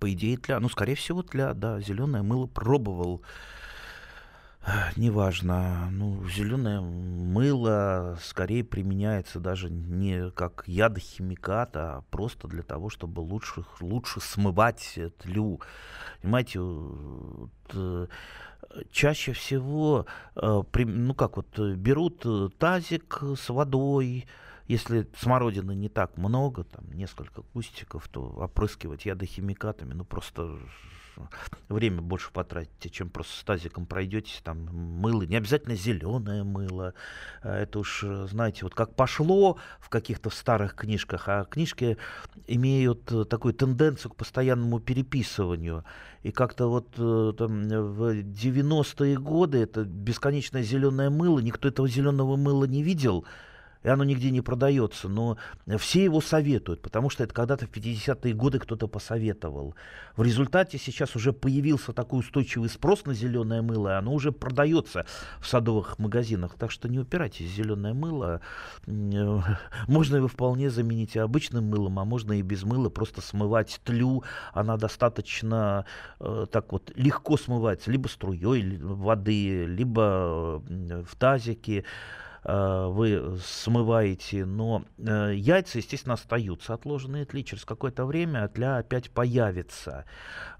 по 0.00 0.10
идее 0.10 0.38
тля, 0.38 0.58
ну, 0.58 0.70
скорее 0.70 0.94
всего, 0.94 1.22
тля, 1.22 1.52
да, 1.52 1.82
зеленое 1.82 2.22
мыло 2.22 2.46
пробовал 2.46 3.20
неважно, 4.96 5.88
ну, 5.90 6.26
зеленое 6.28 6.80
мыло 6.80 8.18
скорее 8.22 8.64
применяется 8.64 9.40
даже 9.40 9.70
не 9.70 10.30
как 10.30 10.64
ядохимикат, 10.66 11.76
а 11.76 12.04
просто 12.10 12.48
для 12.48 12.62
того, 12.62 12.90
чтобы 12.90 13.20
лучше, 13.20 13.64
лучше 13.80 14.20
смывать 14.20 14.98
тлю. 15.18 15.60
Понимаете, 16.20 16.60
вот, 16.60 17.50
э, 17.74 18.06
чаще 18.90 19.32
всего, 19.32 20.06
э, 20.34 20.62
ну 20.74 21.14
как 21.14 21.36
вот, 21.36 21.58
берут 21.58 22.24
тазик 22.58 23.22
с 23.36 23.48
водой, 23.48 24.26
если 24.68 25.08
смородины 25.16 25.76
не 25.76 25.88
так 25.88 26.16
много, 26.16 26.64
там 26.64 26.90
несколько 26.92 27.42
кустиков, 27.42 28.08
то 28.08 28.22
опрыскивать 28.22 29.06
ядохимикатами, 29.06 29.92
ну 29.92 30.04
просто 30.04 30.58
время 31.68 32.00
больше 32.02 32.30
потратите, 32.32 32.90
чем 32.90 33.10
просто 33.10 33.38
с 33.38 33.44
тазиком 33.44 33.86
пройдетесь, 33.86 34.40
там 34.44 34.66
мыло, 34.66 35.22
не 35.22 35.36
обязательно 35.36 35.74
зеленое 35.74 36.44
мыло, 36.44 36.94
а 37.42 37.56
это 37.58 37.78
уж, 37.80 38.04
знаете, 38.30 38.60
вот 38.62 38.74
как 38.74 38.94
пошло 38.94 39.58
в 39.78 39.88
каких-то 39.88 40.30
старых 40.30 40.74
книжках, 40.74 41.28
а 41.28 41.44
книжки 41.44 41.96
имеют 42.46 43.10
э, 43.12 43.24
такую 43.24 43.54
тенденцию 43.54 44.12
к 44.12 44.16
постоянному 44.16 44.80
переписыванию, 44.80 45.84
и 46.22 46.32
как-то 46.32 46.68
вот 46.68 46.88
э, 46.98 47.32
там, 47.36 47.68
в 47.68 48.22
90-е 48.22 49.18
годы 49.18 49.58
это 49.58 49.84
бесконечное 49.84 50.62
зеленое 50.62 51.10
мыло, 51.10 51.40
никто 51.40 51.68
этого 51.68 51.88
зеленого 51.88 52.36
мыла 52.36 52.64
не 52.64 52.82
видел, 52.82 53.24
и 53.86 53.88
оно 53.88 54.02
нигде 54.02 54.32
не 54.32 54.40
продается, 54.40 55.08
но 55.08 55.38
все 55.78 56.02
его 56.02 56.20
советуют, 56.20 56.82
потому 56.82 57.08
что 57.08 57.22
это 57.22 57.32
когда-то 57.32 57.66
в 57.66 57.70
50-е 57.70 58.34
годы 58.34 58.58
кто-то 58.58 58.88
посоветовал. 58.88 59.76
В 60.16 60.24
результате 60.24 60.76
сейчас 60.76 61.14
уже 61.14 61.32
появился 61.32 61.92
такой 61.92 62.18
устойчивый 62.18 62.68
спрос 62.68 63.04
на 63.04 63.14
зеленое 63.14 63.62
мыло, 63.62 63.90
и 63.90 63.98
оно 63.98 64.12
уже 64.12 64.32
продается 64.32 65.06
в 65.38 65.46
садовых 65.46 66.00
магазинах. 66.00 66.56
Так 66.58 66.72
что 66.72 66.88
не 66.88 66.98
упирайтесь 66.98 67.48
зеленое 67.48 67.94
мыло. 67.94 68.40
Можно 68.86 70.16
его 70.16 70.26
вполне 70.26 70.68
заменить 70.68 71.16
обычным 71.16 71.66
мылом, 71.66 72.00
а 72.00 72.04
можно 72.04 72.32
и 72.32 72.42
без 72.42 72.64
мыла 72.64 72.88
просто 72.88 73.20
смывать 73.20 73.80
тлю. 73.84 74.24
Она 74.52 74.78
достаточно 74.78 75.86
э, 76.18 76.46
так 76.50 76.72
вот 76.72 76.90
легко 76.96 77.36
смывается 77.36 77.92
либо 77.92 78.08
струей 78.08 78.78
воды, 78.78 79.64
либо 79.66 80.60
в 80.66 81.14
тазике. 81.16 81.84
Э, 82.48 82.86
вы 82.88 83.38
смываете, 83.44 84.44
но 84.44 84.84
э, 84.98 85.32
яйца, 85.34 85.78
естественно, 85.78 86.14
остаются 86.14 86.74
отложенные 86.74 87.24
тли. 87.24 87.44
Через 87.44 87.64
какое-то 87.64 88.06
время 88.06 88.46
тля 88.48 88.78
опять 88.78 89.10
появится. 89.10 90.04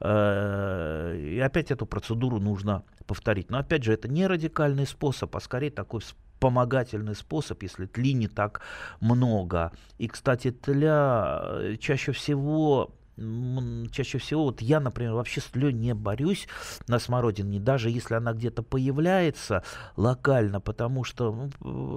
Э, 0.00 1.16
и 1.16 1.38
опять 1.38 1.71
эту 1.71 1.87
процедуру 1.87 2.40
нужно 2.40 2.83
повторить. 3.07 3.50
Но 3.50 3.59
опять 3.59 3.85
же, 3.85 3.93
это 3.93 4.09
не 4.09 4.26
радикальный 4.26 4.87
способ, 4.87 5.37
а 5.37 5.40
скорее 5.40 5.71
такой 5.71 6.00
вспомогательный 6.00 7.14
способ, 7.14 7.62
если 7.62 7.87
тли 7.87 8.14
не 8.14 8.26
так 8.26 8.62
много. 9.00 9.71
И, 9.99 10.09
кстати, 10.09 10.50
тля 10.50 11.76
чаще 11.78 12.11
всего 12.11 12.97
чаще 13.16 14.18
всего, 14.18 14.44
вот 14.44 14.61
я, 14.61 14.78
например, 14.80 15.14
вообще 15.14 15.40
с 15.40 15.44
тлей 15.44 15.73
не 15.73 15.94
борюсь 15.94 16.49
на 16.87 16.99
смородине, 16.99 17.61
даже 17.61 17.90
если 17.90 18.14
она 18.14 18.32
где-то 18.32 18.62
появляется 18.62 19.62
локально, 19.96 20.61
потому 20.61 21.04
что 21.04 21.49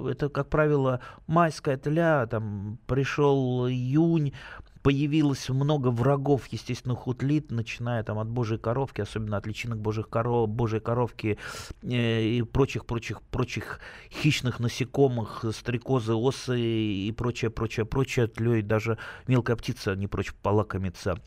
это, 0.10 0.30
как 0.30 0.50
правило, 0.50 1.02
майская 1.28 1.78
тля, 1.78 2.26
там 2.28 2.80
пришел 2.88 3.68
июнь, 3.68 4.34
появилось 4.90 5.48
много 5.50 5.92
врагов 5.92 6.48
естественных 6.48 7.06
утлит, 7.06 7.52
начиная 7.52 8.04
там 8.04 8.18
от 8.18 8.28
божьей 8.28 8.58
коровки, 8.58 9.02
особенно 9.02 9.38
от 9.38 9.46
личинок 9.46 9.78
божьих 9.78 10.10
коров, 10.10 10.50
божьей 10.50 10.80
коровки 10.80 11.38
э, 11.84 12.22
и 12.24 12.42
прочих, 12.42 12.88
прочих, 12.88 13.22
прочих 13.22 13.82
хищных 14.12 14.60
насекомых, 14.60 15.46
стрекозы, 15.54 16.16
осы 16.16 16.60
и 16.60 17.12
прочее, 17.12 17.52
прочее, 17.52 17.86
прочее, 17.86 18.26
тлей 18.26 18.64
даже 18.64 18.98
мелкая 19.28 19.58
птица 19.58 19.96
не 19.96 20.08
прочь 20.08 20.34
полакомиться. 20.42 21.20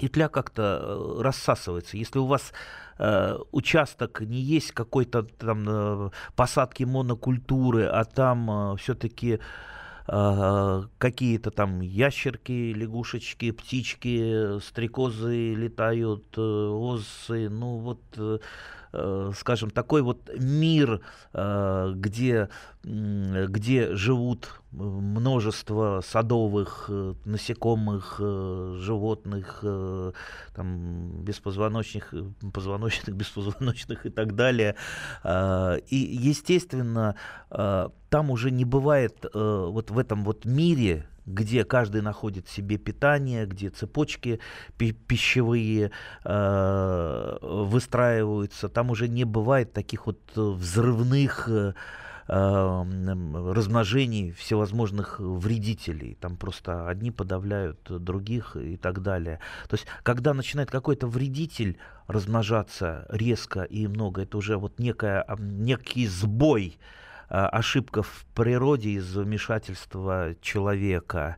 И 0.00 0.08
тля 0.08 0.28
как-то 0.28 0.62
э, 0.82 1.22
рассасывается. 1.22 1.96
Если 1.96 2.18
у 2.18 2.26
вас 2.26 2.52
э, 2.98 3.38
участок 3.52 4.20
не 4.20 4.40
есть 4.40 4.72
какой-то 4.72 5.22
там 5.22 5.64
э, 5.68 6.10
посадки 6.34 6.82
монокультуры, 6.82 7.84
а 7.84 8.04
там 8.04 8.50
э, 8.50 8.76
все-таки 8.78 9.38
какие-то 10.06 11.50
там 11.50 11.80
ящерки, 11.80 12.72
лягушечки, 12.72 13.50
птички, 13.50 14.60
стрекозы 14.60 15.54
летают, 15.54 16.26
э, 16.36 16.40
осы, 16.40 17.48
ну 17.48 17.78
вот 17.78 18.00
э, 18.16 18.38
скажем, 19.34 19.70
такой 19.70 20.02
вот 20.02 20.30
мир, 20.38 21.00
где, 21.32 22.48
где 22.82 23.94
живут 23.94 24.48
множество 24.70 26.02
садовых 26.06 26.90
насекомых, 27.24 28.16
животных, 28.18 29.58
там, 30.54 31.22
беспозвоночных, 31.22 32.14
позвоночных, 32.52 33.14
беспозвоночных 33.16 34.06
и 34.06 34.10
так 34.10 34.34
далее. 34.34 34.76
И, 35.24 35.96
естественно, 35.96 37.16
там 37.48 38.30
уже 38.30 38.50
не 38.50 38.64
бывает 38.64 39.26
вот 39.32 39.90
в 39.90 39.98
этом 39.98 40.24
вот 40.24 40.44
мире, 40.44 41.08
где 41.26 41.64
каждый 41.64 42.02
находит 42.02 42.48
себе 42.48 42.78
питание, 42.78 43.46
где 43.46 43.70
цепочки 43.70 44.40
пищевые 44.78 45.90
э, 46.24 47.38
выстраиваются, 47.42 48.68
там 48.68 48.90
уже 48.90 49.08
не 49.08 49.24
бывает 49.24 49.72
таких 49.72 50.06
вот 50.06 50.18
взрывных 50.34 51.48
э, 51.48 51.72
размножений 52.28 54.32
всевозможных 54.32 55.20
вредителей. 55.20 56.16
Там 56.20 56.36
просто 56.36 56.88
одни 56.88 57.10
подавляют 57.10 57.80
других 57.88 58.56
и 58.56 58.76
так 58.76 59.02
далее. 59.02 59.40
То 59.68 59.74
есть, 59.74 59.86
когда 60.02 60.34
начинает 60.34 60.70
какой-то 60.70 61.06
вредитель 61.06 61.78
размножаться 62.08 63.06
резко 63.10 63.62
и 63.62 63.86
много, 63.86 64.22
это 64.22 64.38
уже 64.38 64.56
вот 64.56 64.78
некая, 64.78 65.24
некий 65.38 66.08
сбой 66.08 66.78
Э, 66.78 67.05
ошибка 67.28 68.02
в 68.02 68.24
природе 68.34 68.90
из-за 68.90 69.22
вмешательства 69.22 70.34
человека. 70.40 71.36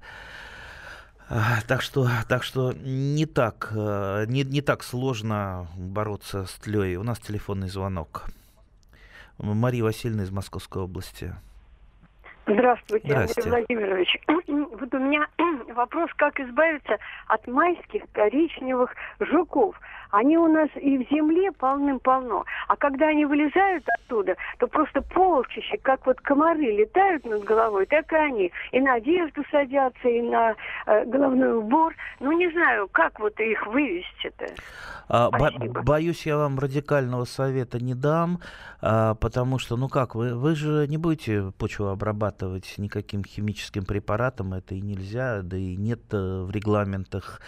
Э, 1.30 1.60
так 1.66 1.82
что, 1.82 2.08
так 2.28 2.42
что 2.42 2.72
не 2.72 3.26
так, 3.26 3.70
э, 3.74 4.24
не, 4.28 4.44
не 4.44 4.60
так 4.62 4.82
сложно 4.82 5.66
бороться 5.76 6.46
с 6.46 6.54
тлей. 6.54 6.96
У 6.96 7.02
нас 7.02 7.18
телефонный 7.18 7.68
звонок. 7.68 8.24
Мария 9.38 9.84
Васильевна 9.84 10.24
из 10.24 10.30
Московской 10.30 10.82
области. 10.82 11.34
Здравствуйте, 12.46 13.06
Здравствуйте, 13.06 13.48
Андрей 13.50 13.66
Владимирович. 13.68 14.16
Вот 14.78 14.94
у 14.94 14.98
меня 14.98 15.26
вопрос, 15.74 16.10
как 16.16 16.38
избавиться 16.40 16.96
от 17.26 17.46
майских 17.46 18.02
коричневых 18.12 18.94
жуков. 19.20 19.78
Они 20.10 20.38
у 20.38 20.48
нас 20.48 20.68
и 20.80 20.98
в 20.98 21.10
земле 21.10 21.52
полным-полно. 21.52 22.44
А 22.68 22.76
когда 22.76 23.08
они 23.08 23.26
вылезают 23.26 23.84
оттуда, 24.00 24.36
то 24.58 24.66
просто 24.66 25.02
полчища, 25.02 25.76
как 25.82 26.06
вот 26.06 26.20
комары 26.20 26.62
летают 26.62 27.24
над 27.24 27.44
головой, 27.44 27.86
так 27.86 28.12
и 28.12 28.16
они. 28.16 28.52
И 28.72 28.80
на 28.80 28.94
одежду 28.94 29.44
садятся, 29.50 30.08
и 30.08 30.22
на 30.22 30.54
э, 30.86 31.04
головной 31.04 31.58
убор. 31.58 31.94
Ну, 32.20 32.32
не 32.32 32.50
знаю, 32.50 32.88
как 32.92 33.20
вот 33.20 33.38
их 33.40 33.66
вывести-то? 33.66 34.46
А, 35.08 35.30
бо- 35.30 35.82
боюсь, 35.82 36.26
я 36.26 36.36
вам 36.36 36.58
радикального 36.58 37.24
совета 37.24 37.82
не 37.82 37.94
дам, 37.94 38.40
а, 38.80 39.14
потому 39.14 39.58
что, 39.58 39.76
ну 39.76 39.88
как, 39.88 40.14
вы, 40.14 40.34
вы 40.34 40.54
же 40.54 40.86
не 40.86 40.98
будете 40.98 41.52
почву 41.58 41.86
обрабатывать 41.86 42.74
никаким 42.76 43.24
химическим 43.24 43.84
препаратом, 43.84 44.52
это 44.52 44.74
и 44.74 44.80
нельзя, 44.80 45.40
да 45.42 45.56
и 45.56 45.76
нет 45.76 46.00
э, 46.12 46.42
в 46.42 46.50
регламентах. 46.50 47.40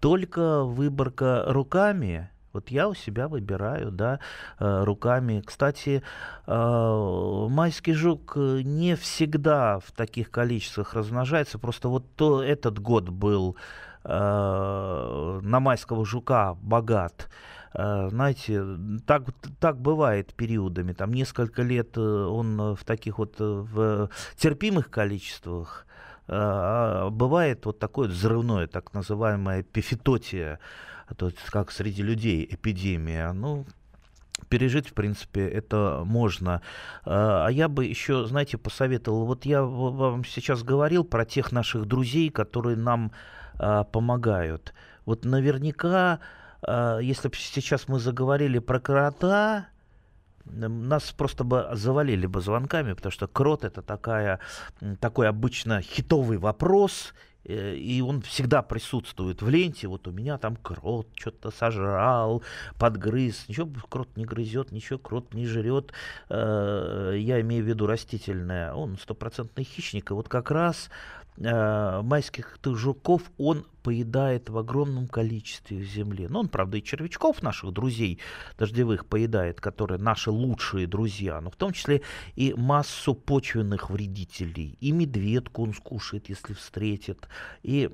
Только 0.00 0.62
выборка 0.62 1.44
руками, 1.48 2.07
вот 2.52 2.70
я 2.70 2.88
у 2.88 2.94
себя 2.94 3.28
выбираю, 3.28 3.90
да, 3.90 4.20
э, 4.58 4.84
руками. 4.84 5.42
Кстати, 5.44 6.02
э, 6.46 7.46
майский 7.50 7.92
жук 7.92 8.36
не 8.36 8.96
всегда 8.96 9.78
в 9.80 9.92
таких 9.92 10.30
количествах 10.30 10.94
размножается. 10.94 11.58
Просто 11.58 11.88
вот 11.88 12.04
то, 12.16 12.42
этот 12.42 12.78
год 12.78 13.08
был 13.08 13.56
э, 14.04 15.40
на 15.42 15.60
майского 15.60 16.04
жука 16.04 16.54
богат. 16.62 17.28
Э, 17.74 18.08
знаете, 18.10 18.64
так, 19.06 19.22
так 19.60 19.80
бывает 19.80 20.34
периодами. 20.34 20.92
Там 20.92 21.12
несколько 21.12 21.62
лет 21.62 21.96
э, 21.96 22.00
он 22.00 22.74
в 22.74 22.84
таких 22.84 23.18
вот 23.18 23.36
э, 23.40 23.44
в 23.44 24.10
терпимых 24.36 24.90
количествах, 24.90 25.86
а 26.30 27.08
бывает 27.08 27.64
вот 27.64 27.78
такое 27.78 28.08
взрывное, 28.08 28.66
так 28.66 28.92
называемое 28.92 29.62
пифитотия, 29.62 30.60
то 31.16 31.26
есть 31.26 31.38
как 31.50 31.70
среди 31.70 32.02
людей 32.02 32.46
эпидемия. 32.50 33.32
Ну, 33.32 33.66
пережить, 34.48 34.88
в 34.88 34.92
принципе, 34.92 35.46
это 35.48 36.02
можно. 36.04 36.62
А 37.04 37.48
я 37.48 37.68
бы 37.68 37.84
еще, 37.84 38.26
знаете, 38.26 38.58
посоветовал, 38.58 39.26
вот 39.26 39.44
я 39.44 39.62
вам 39.62 40.24
сейчас 40.24 40.62
говорил 40.62 41.04
про 41.04 41.24
тех 41.24 41.52
наших 41.52 41.86
друзей, 41.86 42.30
которые 42.30 42.76
нам 42.76 43.12
а, 43.58 43.84
помогают. 43.84 44.72
Вот 45.04 45.24
наверняка, 45.24 46.20
а, 46.62 46.98
если 46.98 47.28
бы 47.28 47.34
сейчас 47.36 47.88
мы 47.88 47.98
заговорили 47.98 48.58
про 48.58 48.80
крота, 48.80 49.68
нас 50.44 51.12
просто 51.12 51.44
бы 51.44 51.68
завалили 51.72 52.26
бы 52.26 52.40
звонками, 52.40 52.94
потому 52.94 53.12
что 53.12 53.26
крот 53.26 53.64
это 53.64 53.82
такая, 53.82 54.40
такой 55.00 55.28
обычно 55.28 55.82
хитовый 55.82 56.38
вопрос, 56.38 57.12
и 57.48 58.02
он 58.02 58.20
всегда 58.22 58.62
присутствует 58.62 59.42
в 59.42 59.48
ленте. 59.48 59.88
Вот 59.88 60.06
у 60.06 60.12
меня 60.12 60.38
там 60.38 60.56
крот 60.56 61.08
что-то 61.14 61.50
сожрал, 61.50 62.42
подгрыз. 62.78 63.48
Ничего 63.48 63.68
крот 63.88 64.08
не 64.16 64.24
грызет, 64.24 64.70
ничего 64.70 64.98
крот 64.98 65.32
не 65.34 65.46
жрет. 65.46 65.92
Э, 66.28 67.14
я 67.16 67.40
имею 67.40 67.64
в 67.64 67.68
виду 67.68 67.86
растительное. 67.86 68.74
Он 68.74 68.98
стопроцентный 68.98 69.64
хищник. 69.64 70.10
И 70.10 70.14
вот 70.14 70.28
как 70.28 70.50
раз 70.50 70.90
э, 71.38 72.02
майских 72.02 72.58
жуков 72.64 73.22
он 73.38 73.66
поедает 73.88 74.50
в 74.50 74.58
огромном 74.58 75.08
количестве 75.08 75.78
в 75.78 75.84
земле. 75.84 76.28
Ну, 76.28 76.40
он, 76.40 76.48
правда, 76.48 76.76
и 76.76 76.82
червячков 76.82 77.42
наших 77.42 77.72
друзей 77.72 78.18
дождевых 78.58 79.06
поедает, 79.06 79.62
которые 79.62 79.98
наши 79.98 80.30
лучшие 80.30 80.86
друзья, 80.86 81.40
но 81.40 81.48
в 81.48 81.56
том 81.56 81.72
числе 81.72 82.02
и 82.36 82.52
массу 82.52 83.14
почвенных 83.14 83.88
вредителей. 83.88 84.76
И 84.80 84.92
медведку 84.92 85.62
он 85.62 85.72
скушает, 85.72 86.28
если 86.28 86.52
встретит. 86.52 87.28
И, 87.62 87.88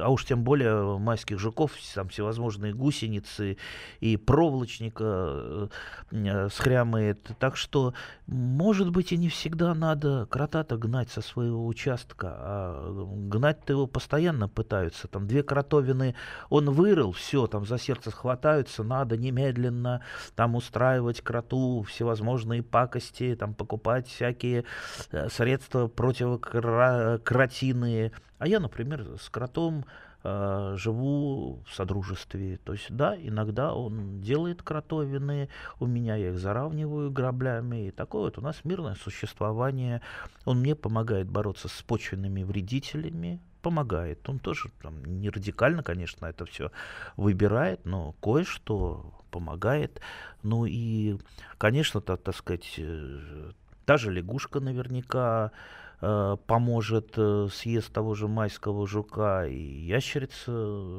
а 0.00 0.08
уж 0.08 0.26
тем 0.26 0.44
более 0.44 0.96
майских 0.96 1.40
жуков, 1.40 1.72
там 1.92 2.08
всевозможные 2.08 2.72
гусеницы 2.72 3.56
и 3.98 4.16
проволочника 4.16 5.68
э, 6.12 6.48
схрямает. 6.52 7.32
Так 7.40 7.56
что, 7.56 7.94
может 8.28 8.90
быть, 8.92 9.10
и 9.10 9.16
не 9.16 9.28
всегда 9.28 9.74
надо 9.74 10.26
крота-то 10.30 10.76
гнать 10.76 11.10
со 11.10 11.20
своего 11.20 11.66
участка, 11.66 12.28
а 12.30 13.04
гнать-то 13.28 13.72
его 13.72 13.88
постоянно 13.88 14.51
пытаются. 14.52 15.08
Там 15.08 15.26
две 15.26 15.42
кротовины 15.42 16.14
он 16.48 16.70
вырыл, 16.70 17.10
все, 17.12 17.48
там 17.48 17.66
за 17.66 17.78
сердце 17.78 18.10
схватаются, 18.10 18.84
надо 18.84 19.16
немедленно 19.16 20.02
там 20.36 20.54
устраивать 20.54 21.22
кроту 21.22 21.82
всевозможные 21.82 22.62
пакости, 22.62 23.34
там 23.38 23.54
покупать 23.54 24.08
всякие 24.08 24.64
э, 25.10 25.28
средства 25.28 25.88
противокротиные. 25.88 28.12
А 28.38 28.46
я, 28.46 28.60
например, 28.60 29.16
с 29.20 29.28
кротом 29.30 29.84
э, 30.24 30.74
живу 30.76 31.62
в 31.66 31.74
содружестве. 31.74 32.58
То 32.64 32.72
есть, 32.72 32.86
да, 32.90 33.16
иногда 33.16 33.74
он 33.74 34.20
делает 34.20 34.62
кротовины, 34.62 35.48
у 35.80 35.86
меня 35.86 36.16
я 36.16 36.30
их 36.30 36.38
заравниваю 36.38 37.10
граблями, 37.10 37.88
и 37.88 37.90
такое 37.90 38.22
вот 38.22 38.38
у 38.38 38.40
нас 38.40 38.64
мирное 38.64 38.94
существование. 38.94 40.00
Он 40.44 40.60
мне 40.60 40.74
помогает 40.74 41.28
бороться 41.28 41.68
с 41.68 41.82
почвенными 41.82 42.42
вредителями, 42.42 43.40
помогает. 43.62 44.28
Он 44.28 44.38
тоже 44.38 44.70
там, 44.82 45.02
не 45.04 45.30
радикально, 45.30 45.82
конечно, 45.82 46.26
это 46.26 46.44
все 46.44 46.70
выбирает, 47.16 47.86
но 47.86 48.12
кое-что 48.20 49.14
помогает. 49.30 50.00
Ну 50.42 50.66
и, 50.66 51.18
конечно, 51.58 52.00
так, 52.00 52.22
так 52.22 52.36
сказать, 52.36 52.74
э, 52.78 53.50
та 53.84 53.96
же 53.96 54.12
лягушка 54.12 54.60
наверняка 54.60 55.52
э, 56.00 56.36
поможет 56.46 57.14
э, 57.16 57.48
того 57.92 58.14
же 58.14 58.28
майского 58.28 58.86
жука, 58.86 59.46
и 59.46 59.58
ящерица 59.58 60.50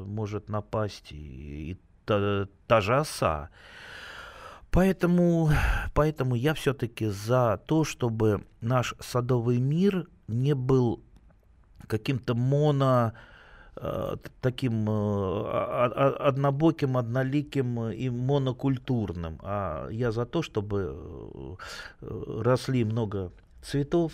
может 0.06 0.48
напасть, 0.48 1.12
и, 1.12 1.72
и 1.72 1.80
та, 2.04 2.48
та 2.66 2.80
же 2.80 2.96
оса. 2.96 3.50
Поэтому, 4.70 5.50
поэтому 5.94 6.34
я 6.34 6.52
все-таки 6.52 7.06
за 7.06 7.60
то, 7.66 7.84
чтобы 7.84 8.44
наш 8.60 8.94
садовый 8.98 9.60
мир 9.60 10.08
не 10.26 10.54
был 10.54 11.04
каким-то 11.86 12.34
моно 12.34 13.12
э, 13.76 14.16
таким 14.40 14.88
э, 14.88 15.90
однобоким, 16.28 16.96
одноликим 16.96 17.90
и 17.90 18.10
монокультурным. 18.10 19.38
А 19.42 19.88
я 19.90 20.12
за 20.12 20.26
то, 20.26 20.42
чтобы 20.42 21.58
э, 22.00 22.40
росли 22.42 22.84
много 22.84 23.32
цветов, 23.62 24.12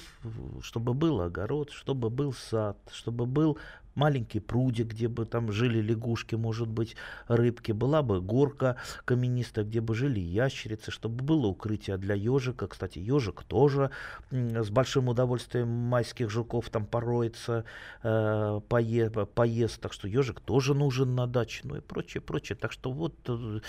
чтобы 0.62 0.94
был 0.94 1.20
огород, 1.20 1.70
чтобы 1.70 2.08
был 2.08 2.32
сад, 2.32 2.76
чтобы 2.92 3.26
был 3.26 3.58
маленький 3.94 4.40
прудик, 4.40 4.88
где 4.88 5.08
бы 5.08 5.24
там 5.26 5.52
жили 5.52 5.80
лягушки, 5.80 6.34
может 6.34 6.68
быть, 6.68 6.96
рыбки, 7.28 7.72
была 7.72 8.02
бы 8.02 8.20
горка 8.20 8.76
каменистая, 9.04 9.64
где 9.64 9.80
бы 9.80 9.94
жили 9.94 10.20
ящерицы, 10.20 10.90
чтобы 10.90 11.24
было 11.24 11.46
укрытие 11.46 11.96
для 11.96 12.14
ежика. 12.14 12.66
Кстати, 12.66 12.98
ежик 12.98 13.42
тоже 13.42 13.90
с 14.30 14.70
большим 14.70 15.08
удовольствием 15.08 15.68
майских 15.68 16.30
жуков 16.30 16.70
там 16.70 16.86
пороется, 16.86 17.64
э, 18.02 18.60
пое, 18.68 19.10
поест, 19.10 19.80
так 19.80 19.92
что 19.92 20.08
ежик 20.08 20.40
тоже 20.40 20.74
нужен 20.74 21.14
на 21.14 21.26
даче, 21.26 21.62
ну 21.64 21.76
и 21.76 21.80
прочее, 21.80 22.20
прочее. 22.20 22.56
Так 22.56 22.72
что 22.72 22.90
вот 22.90 23.14
э, 23.28 23.60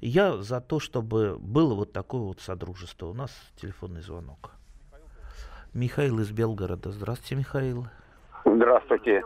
я 0.00 0.36
за 0.38 0.60
то, 0.60 0.80
чтобы 0.80 1.38
было 1.38 1.74
вот 1.74 1.92
такое 1.92 2.22
вот 2.22 2.40
содружество. 2.40 3.06
У 3.06 3.14
нас 3.14 3.30
телефонный 3.56 4.02
звонок. 4.02 4.52
Михаил 5.72 6.18
из 6.18 6.30
Белгорода. 6.32 6.90
Здравствуйте, 6.90 7.36
Михаил. 7.36 7.86
Здравствуйте. 8.44 9.22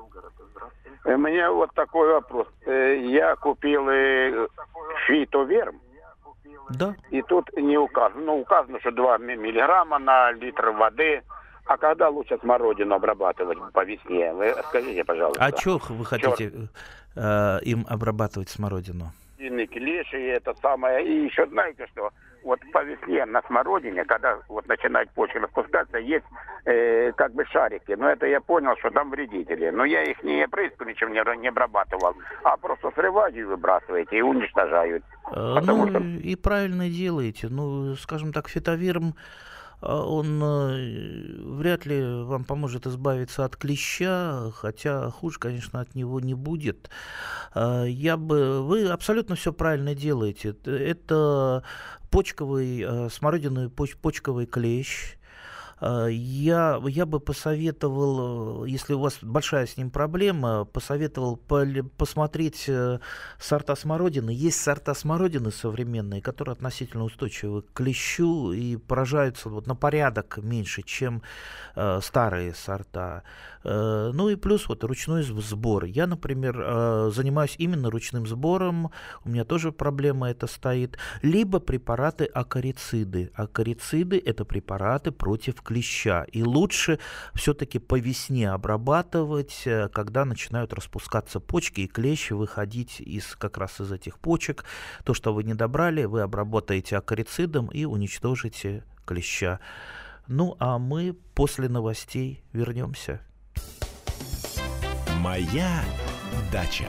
У 1.05 1.17
меня 1.19 1.53
вот 1.53 1.73
такой 1.75 2.13
вопрос. 2.15 2.49
Э, 2.67 2.97
я 2.97 3.37
купил 3.37 3.89
э, 3.89 4.49
фитоверм. 5.07 5.81
Да. 6.71 6.95
И 7.11 7.21
тут 7.23 7.55
не 7.57 7.77
указано. 7.77 8.23
Ну, 8.25 8.41
указано, 8.41 8.81
что 8.81 8.91
2 8.91 9.19
миллиграмма 9.19 9.99
на 9.99 10.33
литр 10.33 10.71
воды. 10.71 11.23
А 11.67 11.77
когда 11.77 12.09
лучше 12.09 12.39
смородину 12.39 12.95
обрабатывать 12.95 13.59
по 13.73 13.85
весне? 13.85 14.33
Вы 14.33 14.55
скажите, 14.69 15.05
пожалуйста. 15.05 15.45
А 15.45 15.57
что 15.57 15.81
вы 15.89 16.05
хотите 16.05 16.53
э, 17.17 17.59
им 17.63 17.87
обрабатывать 17.89 18.49
смородину? 18.49 19.13
Клеши, 19.39 20.17
это 20.29 20.55
самое. 20.63 21.07
И 21.07 21.25
еще 21.25 21.47
знаете 21.47 21.87
что? 21.93 22.11
Вот 22.45 22.61
по 22.73 22.85
весне 22.85 23.25
на 23.25 23.43
смородине, 23.43 24.05
когда 24.05 24.39
вот 24.49 24.67
начинает 24.69 25.11
почва 25.11 25.41
распускаться, 25.41 25.99
есть 25.99 26.25
э, 26.67 27.13
как 27.13 27.33
бы 27.33 27.45
шарики. 27.47 27.93
Но 27.93 28.09
это 28.09 28.27
я 28.27 28.41
понял, 28.41 28.77
что 28.79 28.91
там 28.91 29.11
вредители. 29.11 29.71
Но 29.71 29.85
я 29.85 30.03
их 30.03 30.23
не 30.23 30.47
ничем 30.85 31.13
не, 31.13 31.41
не 31.41 31.49
обрабатывал, 31.49 32.15
а 32.45 32.57
просто 32.57 32.91
срываю 32.95 33.35
и 33.35 33.43
выбрасываете, 33.43 34.19
и 34.19 34.23
уничтожают. 34.23 35.05
А, 35.27 35.61
ну, 35.61 35.89
что... 35.89 35.99
и 35.99 36.37
правильно 36.37 36.89
делаете. 36.89 37.49
Ну, 37.51 37.95
скажем 37.95 38.33
так, 38.33 38.49
фитовирм 38.49 39.15
а 39.15 39.54
он 39.85 40.43
э, 40.43 41.43
вряд 41.43 41.87
ли 41.87 42.03
вам 42.25 42.45
поможет 42.45 42.87
избавиться 42.87 43.45
от 43.45 43.57
клеща, 43.57 44.51
хотя 44.55 45.11
хуже, 45.11 45.39
конечно, 45.39 45.81
от 45.81 45.95
него 45.95 46.21
не 46.21 46.35
будет. 46.35 46.91
А, 47.53 47.85
я 47.85 48.17
бы... 48.17 48.63
Вы 48.63 48.89
абсолютно 48.89 49.35
все 49.35 49.53
правильно 49.53 49.95
делаете. 49.95 50.57
Это 50.65 51.63
почковый, 52.11 52.81
э, 52.81 53.09
смородиновый 53.11 53.71
поч, 53.71 53.97
почковый 53.97 54.47
клещ, 54.47 55.17
я, 55.87 56.81
я 56.87 57.05
бы 57.05 57.21
посоветовал, 57.21 58.65
если 58.65 58.95
у 58.95 59.01
вас 59.01 59.19
большая 59.21 59.67
с 59.67 59.77
ним 59.77 59.91
проблема, 59.91 60.65
посоветовал 60.65 61.37
посмотреть 61.37 62.71
сорта 63.39 63.77
смородины. 63.77 64.31
Есть 64.31 64.63
сорта 64.63 64.95
смородины 64.95 65.51
современные, 65.53 66.23
которые 66.23 66.53
относительно 66.53 67.05
устойчивы 67.05 67.63
к 67.63 67.73
клещу 67.75 68.53
и 68.53 68.77
поражаются 68.77 69.51
вот 69.51 69.67
на 69.67 69.75
порядок 69.75 70.39
меньше, 70.39 70.83
чем 70.83 71.23
старые 72.01 72.55
сорта. 72.55 73.23
Ну 73.65 74.29
и 74.31 74.37
плюс 74.37 74.69
вот 74.69 74.85
ручной 74.85 75.23
сбор. 75.23 75.85
Я, 75.85 76.07
например, 76.07 77.11
занимаюсь 77.11 77.57
именно 77.59 77.91
ручным 77.91 78.27
сбором. 78.27 78.91
У 79.25 79.29
меня 79.29 79.45
тоже 79.45 79.71
проблема 79.71 80.31
это 80.31 80.47
стоит. 80.47 80.97
Либо 81.21 81.61
препараты 81.61 82.25
акарициды. 82.25 83.31
Акарициды– 83.35 84.23
это 84.25 84.45
препараты 84.45 85.13
против 85.13 85.61
клеща. 85.61 85.74
И 86.33 86.43
лучше 86.43 86.99
все-таки 87.35 87.79
по 87.79 87.99
весне 87.99 88.51
обрабатывать, 88.51 89.63
э, 89.65 89.89
когда 89.89 90.25
начинают 90.25 90.73
распускаться 90.73 91.41
почки 91.41 91.83
и 91.83 91.87
клещи 91.87 92.33
выходить 92.33 93.01
из, 93.01 93.37
как 93.37 93.59
раз 93.59 93.81
из 93.81 93.93
этих 93.93 94.19
почек. 94.19 94.65
То, 95.05 95.15
что 95.15 95.33
вы 95.33 95.45
не 95.45 95.55
добрали, 95.55 96.05
вы 96.05 96.23
обработаете 96.23 96.97
акарицидом 96.97 97.69
и 97.69 97.85
уничтожите 97.85 98.85
клеща. 99.05 99.61
Ну, 100.27 100.57
а 100.59 100.79
мы 100.79 101.17
после 101.35 101.69
новостей 101.69 102.43
вернемся. 102.53 103.21
Моя 105.21 105.85
дача. 106.53 106.89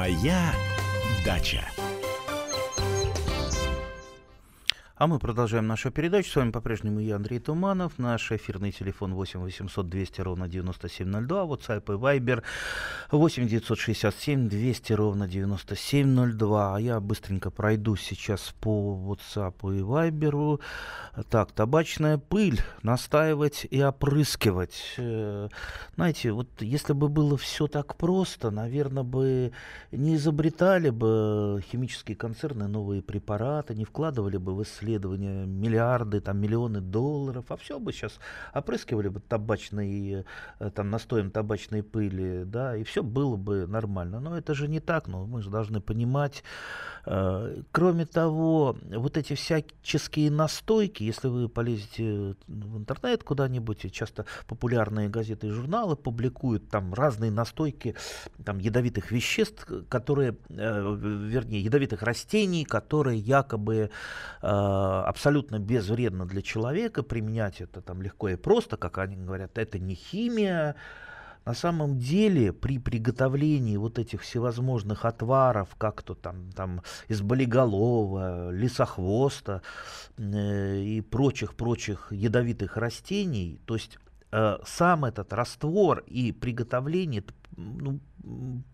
Моя 0.00 0.54
дача. 1.26 1.79
А 5.00 5.06
мы 5.06 5.18
продолжаем 5.18 5.66
нашу 5.66 5.90
передачу. 5.90 6.30
С 6.30 6.36
вами 6.36 6.50
по-прежнему 6.50 7.00
я, 7.00 7.16
Андрей 7.16 7.38
Туманов. 7.38 7.98
Наш 7.98 8.32
эфирный 8.32 8.70
телефон 8.70 9.14
8 9.14 9.40
800 9.40 9.88
200 9.88 10.20
ровно 10.20 10.46
9702. 10.46 11.44
WhatsApp 11.44 11.84
и 11.86 11.96
Viber 11.96 12.42
8 13.10 13.48
967 13.48 14.50
200 14.50 14.92
ровно 14.92 15.26
9702. 15.26 16.76
А 16.76 16.78
я 16.78 17.00
быстренько 17.00 17.50
пройду 17.50 17.96
сейчас 17.96 18.54
по 18.60 19.16
WhatsApp 19.34 19.54
и 19.74 19.80
Viber. 19.80 20.60
Так, 21.30 21.52
табачная 21.52 22.18
пыль. 22.18 22.60
Настаивать 22.82 23.66
и 23.70 23.82
опрыскивать. 23.82 24.96
Э, 24.98 25.48
знаете, 25.94 26.32
вот 26.32 26.48
если 26.60 26.92
бы 26.92 27.08
было 27.08 27.38
все 27.38 27.68
так 27.68 27.96
просто, 27.96 28.50
наверное, 28.50 29.04
бы 29.04 29.52
не 29.92 30.16
изобретали 30.16 30.90
бы 30.90 31.64
химические 31.72 32.18
концерны 32.18 32.68
новые 32.68 33.00
препараты, 33.00 33.74
не 33.74 33.86
вкладывали 33.86 34.36
бы 34.36 34.54
в 34.54 34.62
исследования 34.62 34.89
исследования, 34.90 35.46
миллиарды, 35.46 36.20
там, 36.20 36.38
миллионы 36.38 36.80
долларов, 36.80 37.44
а 37.48 37.56
все 37.56 37.78
бы 37.78 37.92
сейчас 37.92 38.18
опрыскивали 38.54 39.08
бы 39.08 39.20
табачной, 39.20 40.24
э, 40.58 40.70
там, 40.70 40.90
настоем 40.90 41.30
табачной 41.30 41.82
пыли, 41.82 42.44
да, 42.44 42.76
и 42.76 42.82
все 42.82 43.02
было 43.02 43.36
бы 43.36 43.66
нормально. 43.66 44.20
Но 44.20 44.36
это 44.36 44.54
же 44.54 44.68
не 44.68 44.80
так, 44.80 45.08
ну, 45.08 45.26
мы 45.26 45.42
же 45.42 45.50
должны 45.50 45.80
понимать. 45.80 46.42
Э, 47.06 47.62
кроме 47.72 48.06
того, 48.06 48.76
вот 48.96 49.16
эти 49.16 49.34
всяческие 49.34 50.30
настойки, 50.30 51.02
если 51.04 51.28
вы 51.28 51.48
полезете 51.48 52.34
в 52.46 52.78
интернет 52.78 53.22
куда-нибудь, 53.22 53.92
часто 53.92 54.24
популярные 54.46 55.08
газеты 55.08 55.46
и 55.46 55.50
журналы 55.50 55.96
публикуют 55.96 56.68
там 56.68 56.94
разные 56.94 57.30
настойки 57.30 57.94
там, 58.44 58.58
ядовитых 58.58 59.12
веществ, 59.12 59.66
которые, 59.88 60.36
э, 60.48 60.96
вернее, 61.30 61.60
ядовитых 61.60 62.02
растений, 62.02 62.64
которые 62.64 63.18
якобы 63.18 63.90
Э, 64.42 64.79
абсолютно 65.04 65.58
безвредно 65.58 66.26
для 66.26 66.42
человека, 66.42 67.02
применять 67.02 67.60
это 67.60 67.80
там 67.80 68.02
легко 68.02 68.28
и 68.28 68.36
просто, 68.36 68.76
как 68.76 68.98
они 68.98 69.16
говорят, 69.16 69.58
это 69.58 69.78
не 69.78 69.94
химия. 69.94 70.76
На 71.46 71.54
самом 71.54 71.98
деле 71.98 72.52
при 72.52 72.78
приготовлении 72.78 73.76
вот 73.78 73.98
этих 73.98 74.20
всевозможных 74.20 75.06
отваров, 75.06 75.70
как 75.78 76.02
то 76.02 76.14
там, 76.14 76.52
там 76.52 76.82
из 77.08 77.22
болиголова, 77.22 78.50
лесохвоста 78.50 79.62
э, 80.18 80.82
и 80.82 81.00
прочих-прочих 81.00 82.08
ядовитых 82.10 82.76
растений, 82.76 83.58
то 83.64 83.74
есть 83.74 83.98
э, 84.32 84.58
сам 84.66 85.06
этот 85.06 85.32
раствор 85.32 86.04
и 86.06 86.30
приготовление 86.30 87.24
ну, 87.56 88.00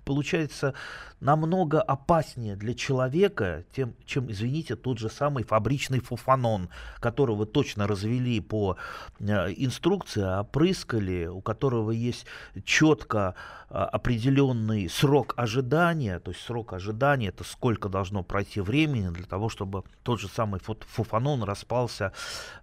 получается 0.05 0.75
намного 1.21 1.81
опаснее 1.81 2.57
для 2.57 2.75
человека, 2.75 3.65
тем, 3.73 3.95
чем, 4.05 4.31
извините, 4.31 4.77
тот 4.77 4.99
же 4.99 5.09
самый 5.09 5.45
фабричный 5.45 6.01
фуфанон, 6.01 6.69
которого 7.01 7.47
точно 7.47 7.87
развели 7.87 8.41
по 8.41 8.77
э, 9.19 9.25
инструкции, 9.57 10.23
опрыскали, 10.23 11.27
у 11.27 11.41
которого 11.41 11.91
есть 11.91 12.27
четко 12.65 13.35
э, 13.71 13.75
определенный 13.75 14.89
срок 14.89 15.35
ожидания, 15.37 16.19
то 16.19 16.31
есть 16.31 16.43
срок 16.43 16.73
ожидания 16.73 17.29
это 17.29 17.45
сколько 17.45 17.89
должно 17.89 18.23
пройти 18.23 18.61
времени 18.61 19.09
для 19.09 19.25
того, 19.25 19.49
чтобы 19.49 19.85
тот 20.03 20.21
же 20.21 20.29
самый 20.29 20.61
фуфанон 20.61 21.43
распался 21.43 22.13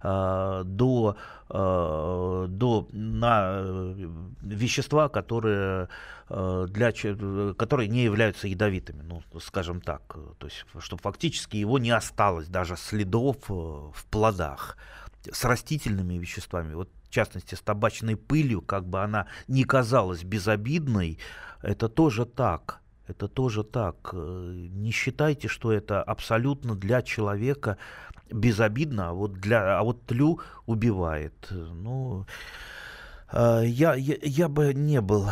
э, 0.02 0.62
до, 0.64 1.16
до 1.48 2.88
на 2.92 3.58
э, 3.58 4.08
вещества, 4.42 5.08
которые 5.08 5.88
э, 6.28 6.66
для, 6.68 6.92
которые 7.54 7.88
не 7.88 8.04
являются 8.04 8.48
ядовитыми, 8.48 9.02
ну, 9.02 9.22
скажем 9.40 9.80
так, 9.80 10.16
то 10.38 10.46
есть, 10.46 10.64
чтобы 10.78 11.02
фактически 11.02 11.56
его 11.56 11.78
не 11.78 11.90
осталось 11.90 12.48
даже 12.48 12.76
следов 12.76 13.36
э, 13.48 13.52
в 13.52 14.06
плодах 14.10 14.76
с 15.30 15.44
растительными 15.44 16.14
веществами, 16.14 16.74
вот 16.74 16.90
в 17.04 17.10
частности 17.10 17.54
с 17.54 17.60
табачной 17.60 18.16
пылью, 18.16 18.60
как 18.62 18.86
бы 18.86 19.02
она 19.02 19.26
не 19.46 19.64
казалась 19.64 20.24
безобидной, 20.24 21.18
это 21.62 21.88
тоже 21.88 22.24
так. 22.24 22.80
Это 23.06 23.28
тоже 23.28 23.64
так. 23.64 24.10
Э, 24.12 24.66
не 24.70 24.90
считайте, 24.90 25.48
что 25.48 25.72
это 25.72 26.02
абсолютно 26.02 26.74
для 26.74 27.02
человека 27.02 27.76
безобидно, 28.30 29.10
а 29.10 29.12
вот, 29.12 29.34
для, 29.34 29.78
а 29.78 29.82
вот 29.82 30.06
тлю 30.06 30.40
убивает. 30.66 31.48
Ну, 31.50 32.26
Э, 33.34 33.62
я, 33.66 33.94
я, 33.94 34.16
я 34.22 34.48
бы 34.48 34.72
не 34.74 35.00
был, 35.00 35.28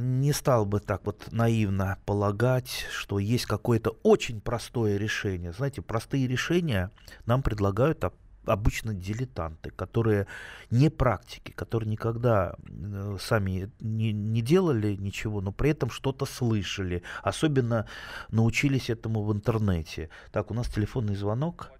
не 0.00 0.32
стал 0.32 0.66
бы 0.66 0.80
так 0.80 1.06
вот 1.06 1.28
наивно 1.30 1.98
полагать, 2.04 2.86
что 2.90 3.18
есть 3.20 3.46
какое-то 3.46 3.96
очень 4.02 4.40
простое 4.40 4.96
решение. 4.96 5.52
Знаете, 5.52 5.80
простые 5.80 6.26
решения 6.26 6.90
нам 7.26 7.42
предлагают 7.42 8.04
обычно 8.44 8.92
дилетанты, 8.92 9.70
которые 9.70 10.26
не 10.70 10.90
практики, 10.90 11.52
которые 11.52 11.88
никогда 11.88 12.56
э, 12.58 13.16
сами 13.20 13.70
не, 13.80 14.12
не 14.12 14.42
делали 14.42 14.96
ничего, 14.96 15.40
но 15.40 15.52
при 15.52 15.70
этом 15.70 15.90
что-то 15.90 16.26
слышали, 16.26 17.04
особенно 17.22 17.86
научились 18.30 18.90
этому 18.90 19.22
в 19.22 19.32
интернете. 19.32 20.10
Так, 20.32 20.50
у 20.50 20.54
нас 20.54 20.66
телефонный 20.66 21.14
звонок. 21.14 21.70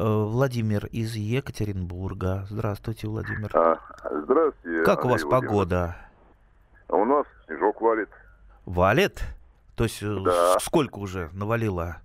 Э, 0.00 0.02
Владимир 0.02 0.86
из 0.86 1.14
Екатеринбурга. 1.14 2.46
Здравствуйте, 2.48 3.06
Владимир. 3.06 3.50
А, 3.52 3.78
здравствуйте. 4.02 4.82
Как 4.82 5.00
Андрей 5.00 5.08
у 5.08 5.12
вас 5.12 5.24
погода? 5.24 5.96
А 6.88 6.96
у 6.96 7.04
нас 7.04 7.26
снежок 7.44 7.82
валит. 7.82 8.08
Валит? 8.64 9.20
То 9.76 9.84
есть 9.84 10.02
э, 10.02 10.16
да. 10.24 10.58
сколько 10.58 11.00
уже 11.00 11.28
навалило? 11.34 11.98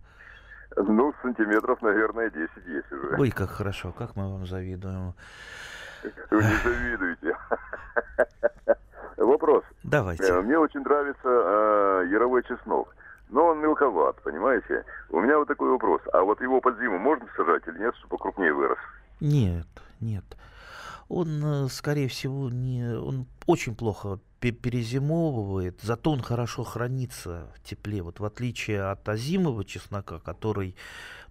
Ну, 0.76 1.14
сантиметров, 1.22 1.82
наверное, 1.82 2.30
10 2.30 2.50
есть 2.68 2.92
уже. 2.92 3.16
Ой, 3.18 3.32
как 3.32 3.52
хорошо, 3.52 3.94
как 3.94 4.18
мы 4.18 4.30
вам 4.30 4.46
завидуем. 4.46 5.14
Вы 6.32 6.44
не 6.44 6.56
завидуете. 6.66 7.38
Вопрос. 9.16 9.64
Давайте. 9.84 10.26
Э, 10.26 10.42
мне 10.42 10.60
очень 10.60 10.82
нравится 10.82 11.30
э, 11.30 12.08
яровой 12.12 12.44
чеснок 12.44 12.94
но 13.30 13.48
он 13.48 13.60
мелковат, 13.60 14.22
понимаете? 14.24 14.86
У 15.10 15.20
меня 15.20 15.38
вот 15.38 15.48
такой 15.48 15.70
вопрос. 15.70 16.02
А 16.14 16.22
вот 16.22 16.42
его 16.42 16.62
под 16.62 16.78
зиму 16.80 17.00
можно 17.00 17.28
сажать 17.36 17.68
или 17.68 17.80
нет, 17.80 17.96
чтобы 17.96 18.18
покрупнее 18.18 18.54
вырос? 18.54 18.78
Нет, 19.20 19.68
нет. 20.00 20.26
Он, 21.08 21.44
э, 21.44 21.68
скорее 21.70 22.08
всего, 22.08 22.50
не, 22.50 22.98
он 22.98 23.28
очень 23.46 23.76
плохо 23.76 24.20
перезимовывает, 24.40 25.80
зато 25.82 26.12
он 26.12 26.22
хорошо 26.22 26.64
хранится 26.64 27.52
в 27.56 27.64
тепле. 27.64 28.02
Вот 28.02 28.20
в 28.20 28.26
отличие 28.26 28.84
от 28.84 29.08
озимого 29.10 29.66
чеснока, 29.66 30.20
который 30.20 30.76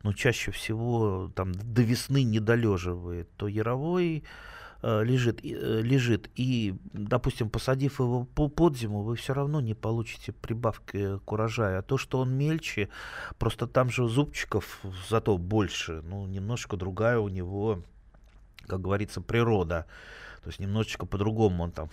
ну, 0.02 0.12
чаще 0.12 0.50
всего 0.50 1.30
там 1.35 1.52
до 1.52 1.83
весны 1.83 2.24
не 2.24 2.40
долеживает, 2.40 3.28
то 3.37 3.46
яровой 3.46 4.24
лежит, 5.03 5.40
э, 5.42 5.81
лежит, 5.83 6.31
и, 6.35 6.75
допустим, 6.92 7.49
посадив 7.49 8.01
его 8.01 8.25
под 8.25 8.77
зиму, 8.77 9.03
вы 9.03 9.16
все 9.16 9.33
равно 9.33 9.61
не 9.61 9.75
получите 9.75 10.33
прибавки 10.33 11.18
к 11.18 11.33
урожаю. 11.33 11.79
А 11.79 11.83
то, 11.83 11.97
что 11.97 12.18
он 12.18 12.37
мельче, 12.37 12.88
просто 13.38 13.66
там 13.66 13.88
же 13.88 14.09
зубчиков 14.09 14.81
зато 15.09 15.38
больше, 15.38 16.03
ну, 16.03 16.27
немножко 16.27 16.77
другая 16.77 17.18
у 17.18 17.29
него, 17.29 17.83
как 18.66 18.83
говорится, 18.83 19.20
природа. 19.20 19.87
То 20.44 20.50
есть 20.50 20.61
немножечко 20.61 21.07
по-другому 21.07 21.64
он 21.64 21.72
там 21.72 21.88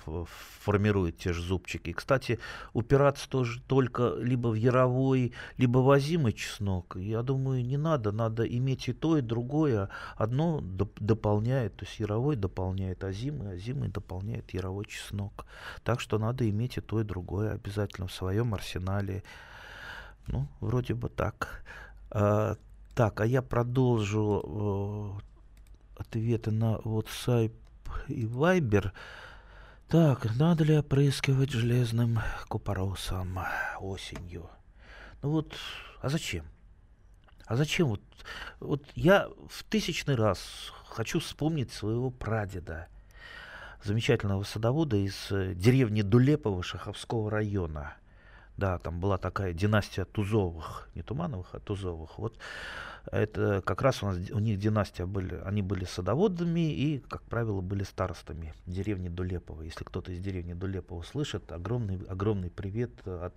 формирует 0.59 1.17
те 1.17 1.31
же 1.31 1.41
зубчики. 1.41 1.91
И, 1.91 1.93
кстати, 1.93 2.37
упираться 2.73 3.29
тоже 3.29 3.61
только 3.61 4.13
либо 4.17 4.49
в 4.49 4.55
яровой, 4.55 5.31
либо 5.55 5.77
в 5.77 5.89
озимый 5.89 6.33
чеснок. 6.33 6.97
Я 6.97 7.23
думаю, 7.23 7.65
не 7.65 7.77
надо. 7.77 8.11
Надо 8.11 8.43
иметь 8.43 8.89
и 8.89 8.93
то, 8.93 9.17
и 9.17 9.21
другое. 9.21 9.87
Одно 10.17 10.59
доп- 10.59 10.97
дополняет, 10.99 11.77
то 11.77 11.85
есть 11.85 11.97
яровой 12.01 12.35
дополняет 12.35 13.05
озимый, 13.05 13.53
озимый 13.53 13.87
дополняет 13.87 14.53
яровой 14.53 14.83
чеснок. 14.83 15.45
Так 15.85 16.01
что 16.01 16.19
надо 16.19 16.49
иметь 16.49 16.75
и 16.75 16.81
то, 16.81 16.99
и 16.99 17.05
другое 17.05 17.53
обязательно 17.53 18.07
в 18.07 18.13
своем 18.13 18.53
арсенале. 18.53 19.23
Ну, 20.27 20.49
вроде 20.59 20.93
бы 20.93 21.07
так. 21.07 21.63
А, 22.09 22.57
так, 22.95 23.21
а 23.21 23.25
я 23.25 23.41
продолжу 23.41 25.21
э, 25.95 26.01
ответы 26.01 26.51
на 26.51 26.75
WhatsApp 26.83 27.53
и 28.07 28.25
Вайбер. 28.25 28.93
Так, 29.87 30.25
надо 30.37 30.63
ли 30.63 30.77
опрыскивать 30.77 31.51
железным 31.51 32.19
купоросом 32.47 33.39
осенью? 33.79 34.49
Ну 35.21 35.31
вот, 35.31 35.53
а 36.01 36.09
зачем? 36.09 36.45
А 37.45 37.55
зачем 37.55 37.89
вот? 37.89 38.01
Вот 38.59 38.83
я 38.95 39.27
в 39.49 39.63
тысячный 39.65 40.15
раз 40.15 40.71
хочу 40.87 41.19
вспомнить 41.19 41.71
своего 41.71 42.09
прадеда, 42.09 42.87
замечательного 43.83 44.43
садовода 44.43 44.95
из 44.95 45.31
э, 45.31 45.53
деревни 45.55 46.01
Дулепово 46.01 46.63
Шаховского 46.63 47.29
района. 47.29 47.95
Да, 48.57 48.77
там 48.79 48.99
была 48.99 49.17
такая 49.17 49.53
династия 49.53 50.05
Тузовых, 50.05 50.89
не 50.93 51.01
Тумановых, 51.01 51.49
а 51.53 51.59
Тузовых. 51.59 52.17
Вот 52.17 52.37
это 53.11 53.61
как 53.65 53.81
раз 53.81 54.03
у 54.03 54.07
нас 54.07 54.17
у 54.29 54.39
них 54.39 54.59
династия 54.59 55.05
были, 55.05 55.35
они 55.43 55.61
были 55.61 55.85
садоводами 55.85 56.71
и, 56.71 56.99
как 56.99 57.23
правило, 57.23 57.61
были 57.61 57.83
старостами 57.83 58.53
деревни 58.67 59.09
Дулепова. 59.09 59.63
Если 59.63 59.83
кто-то 59.83 60.11
из 60.11 60.19
деревни 60.19 60.53
Дулепова 60.53 61.01
слышит, 61.01 61.51
огромный, 61.51 61.99
огромный 62.07 62.51
привет 62.51 62.91
от 63.07 63.33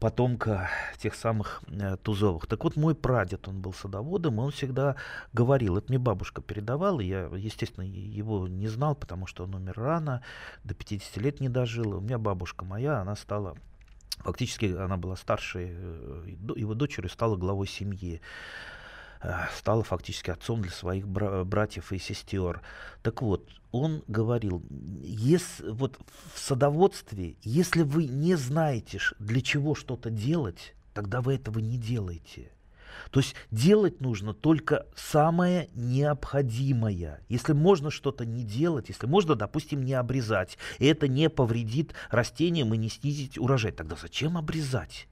потомка 0.00 0.70
тех 0.98 1.14
самых 1.14 1.62
э, 1.66 1.96
Тузовых. 2.02 2.46
Так 2.46 2.64
вот, 2.64 2.76
мой 2.76 2.94
прадед, 2.94 3.46
он 3.46 3.60
был 3.60 3.74
садоводом, 3.74 4.38
он 4.38 4.52
всегда 4.52 4.96
говорил, 5.32 5.76
это 5.76 5.88
мне 5.90 5.98
бабушка 5.98 6.40
передавала, 6.40 7.00
я, 7.00 7.28
естественно, 7.36 7.84
его 7.84 8.48
не 8.48 8.68
знал, 8.68 8.94
потому 8.94 9.26
что 9.26 9.44
он 9.44 9.54
умер 9.54 9.74
рано, 9.76 10.22
до 10.64 10.74
50 10.74 11.16
лет 11.18 11.40
не 11.40 11.48
дожил. 11.48 11.96
У 11.96 12.00
меня 12.00 12.18
бабушка 12.18 12.64
моя, 12.64 13.00
она 13.00 13.16
стала 13.16 13.56
Фактически 14.20 14.66
она 14.66 14.96
была 14.96 15.16
старшей, 15.16 15.68
э, 15.70 16.36
его 16.56 16.74
дочерью 16.74 17.10
стала 17.10 17.36
главой 17.36 17.66
семьи. 17.66 18.20
Э, 19.20 19.46
стала 19.56 19.82
фактически 19.82 20.30
отцом 20.30 20.62
для 20.62 20.70
своих 20.70 21.08
бра- 21.08 21.44
братьев 21.44 21.92
и 21.92 21.98
сестер. 21.98 22.62
Так 23.02 23.22
вот, 23.22 23.48
он 23.72 24.02
говорил, 24.06 24.64
если, 25.02 25.70
вот 25.70 25.98
в 26.34 26.38
садоводстве, 26.38 27.36
если 27.42 27.82
вы 27.82 28.06
не 28.06 28.36
знаете, 28.36 29.00
для 29.18 29.40
чего 29.40 29.74
что-то 29.74 30.10
делать, 30.10 30.74
тогда 30.94 31.20
вы 31.20 31.34
этого 31.34 31.58
не 31.58 31.76
делаете. 31.76 32.52
То 33.10 33.20
есть 33.20 33.34
делать 33.50 34.00
нужно 34.00 34.34
только 34.34 34.86
самое 34.96 35.68
необходимое. 35.74 37.20
Если 37.28 37.52
можно 37.52 37.90
что-то 37.90 38.24
не 38.24 38.44
делать, 38.44 38.88
если 38.88 39.06
можно, 39.06 39.34
допустим, 39.34 39.84
не 39.84 39.94
обрезать, 39.94 40.58
и 40.78 40.86
это 40.86 41.08
не 41.08 41.28
повредит 41.30 41.94
растениям 42.10 42.74
и 42.74 42.78
не 42.78 42.88
снизить 42.88 43.38
урожай, 43.38 43.72
тогда 43.72 43.96
зачем 44.00 44.36
обрезать? 44.36 45.08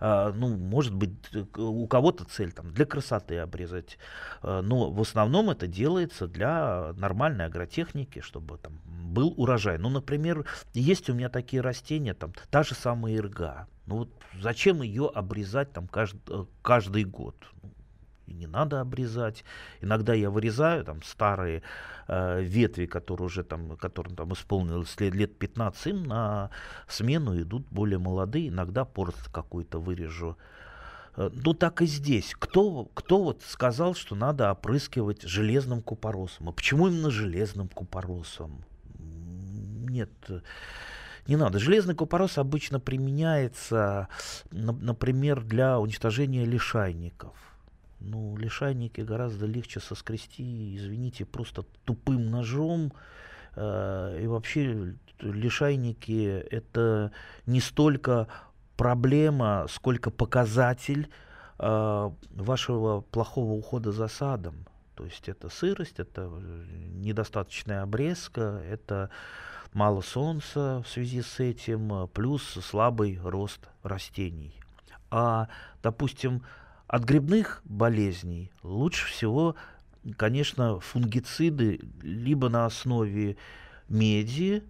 А, 0.00 0.32
ну, 0.32 0.56
может 0.56 0.94
быть, 0.94 1.12
у 1.56 1.86
кого-то 1.86 2.24
цель 2.24 2.52
там 2.52 2.72
для 2.72 2.84
красоты 2.84 3.38
обрезать, 3.38 3.98
а, 4.42 4.60
но 4.60 4.90
в 4.90 5.00
основном 5.00 5.50
это 5.50 5.66
делается 5.66 6.26
для 6.26 6.92
нормальной 6.96 7.46
агротехники, 7.46 8.20
чтобы 8.20 8.58
там 8.58 8.80
был 8.84 9.32
урожай. 9.36 9.78
Ну, 9.78 9.88
например, 9.88 10.44
есть 10.74 11.08
у 11.08 11.14
меня 11.14 11.28
такие 11.28 11.62
растения, 11.62 12.14
там 12.14 12.32
та 12.50 12.62
же 12.62 12.74
самая 12.74 13.16
ирга. 13.16 13.66
Ну 13.86 13.96
вот 13.98 14.10
зачем 14.40 14.82
ее 14.82 15.10
обрезать 15.14 15.72
там 15.72 15.88
каждый, 15.88 16.46
каждый 16.62 17.04
год? 17.04 17.36
и 18.26 18.32
не 18.32 18.46
надо 18.46 18.80
обрезать. 18.80 19.44
Иногда 19.80 20.14
я 20.14 20.30
вырезаю 20.30 20.84
там 20.84 21.02
старые 21.02 21.62
э, 22.08 22.42
ветви, 22.42 22.86
которые 22.86 23.26
уже 23.26 23.44
там, 23.44 23.76
которым 23.76 24.16
там 24.16 24.32
исполнилось 24.32 24.98
лет, 25.00 25.14
лет 25.14 25.38
15, 25.38 25.86
им 25.86 26.04
на 26.04 26.50
смену 26.88 27.40
идут 27.40 27.66
более 27.70 27.98
молодые, 27.98 28.48
иногда 28.48 28.84
порт 28.84 29.16
какой-то 29.32 29.78
вырежу. 29.78 30.36
Э, 31.16 31.30
ну 31.32 31.54
так 31.54 31.82
и 31.82 31.86
здесь. 31.86 32.34
Кто, 32.38 32.86
кто 32.94 33.22
вот 33.22 33.42
сказал, 33.42 33.94
что 33.94 34.14
надо 34.14 34.50
опрыскивать 34.50 35.22
железным 35.22 35.82
купоросом? 35.82 36.48
А 36.48 36.52
почему 36.52 36.88
именно 36.88 37.10
железным 37.10 37.68
купоросом? 37.68 38.64
Нет, 38.98 40.10
не 41.26 41.36
надо. 41.36 41.58
Железный 41.58 41.94
купорос 41.94 42.38
обычно 42.38 42.80
применяется, 42.80 44.08
например, 44.50 45.42
для 45.42 45.78
уничтожения 45.78 46.44
лишайников 46.44 47.34
ну, 48.04 48.36
лишайники 48.36 49.00
гораздо 49.00 49.46
легче 49.46 49.80
соскрести, 49.80 50.76
извините, 50.76 51.24
просто 51.24 51.64
тупым 51.84 52.30
ножом. 52.30 52.92
Э, 53.56 54.18
и 54.22 54.26
вообще 54.26 54.94
лишайники 55.20 56.44
это 56.50 57.12
не 57.46 57.60
столько 57.60 58.28
проблема, 58.76 59.66
сколько 59.68 60.10
показатель 60.10 61.08
э, 61.58 62.10
вашего 62.30 63.00
плохого 63.00 63.52
ухода 63.52 63.92
за 63.92 64.08
садом. 64.08 64.66
То 64.94 65.04
есть 65.04 65.28
это 65.28 65.48
сырость, 65.48 65.98
это 65.98 66.30
недостаточная 66.94 67.82
обрезка, 67.82 68.62
это 68.68 69.10
мало 69.74 70.00
солнца 70.00 70.82
в 70.84 70.88
связи 70.88 71.20
с 71.20 71.40
этим, 71.40 72.08
плюс 72.08 72.42
слабый 72.42 73.20
рост 73.22 73.68
растений. 73.82 74.54
А, 75.10 75.48
допустим, 75.82 76.42
от 76.86 77.04
грибных 77.04 77.60
болезней 77.64 78.50
лучше 78.62 79.06
всего, 79.08 79.56
конечно, 80.16 80.80
фунгициды 80.80 81.80
либо 82.02 82.48
на 82.48 82.66
основе 82.66 83.36
меди, 83.88 84.64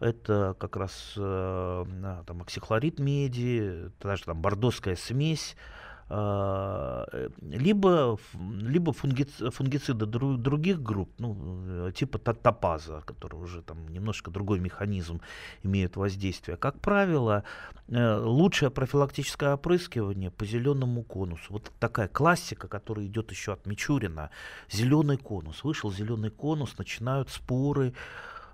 это 0.00 0.56
как 0.58 0.76
раз 0.76 1.12
э, 1.16 2.22
там, 2.26 2.42
оксихлорид 2.42 2.98
меди, 2.98 3.90
даже 4.00 4.24
там 4.24 4.40
бордоская 4.40 4.96
смесь, 4.96 5.54
а, 5.54 5.80
либо, 6.10 8.18
либо 8.34 8.92
фунгициды, 8.92 9.50
фунгициды 9.52 10.06
других 10.06 10.82
групп, 10.82 11.08
ну, 11.18 11.92
типа 11.92 12.18
топаза, 12.18 13.02
который 13.06 13.36
уже 13.36 13.62
там 13.62 13.86
немножко 13.88 14.32
другой 14.32 14.58
механизм 14.58 15.20
имеет 15.62 15.96
воздействие. 15.96 16.56
Как 16.56 16.80
правило, 16.80 17.44
э, 17.86 18.16
лучшее 18.16 18.70
профилактическое 18.70 19.54
опрыскивание 19.54 20.32
по 20.32 20.44
зеленому 20.44 21.04
конусу. 21.04 21.52
Вот 21.52 21.70
такая 21.78 22.08
классика, 22.08 22.66
которая 22.66 23.06
идет 23.06 23.30
еще 23.30 23.52
от 23.52 23.64
Мичурина. 23.66 24.30
Зеленый 24.68 25.16
конус. 25.16 25.62
Вышел 25.62 25.92
зеленый 25.92 26.30
конус, 26.30 26.76
начинают 26.76 27.30
споры, 27.30 27.94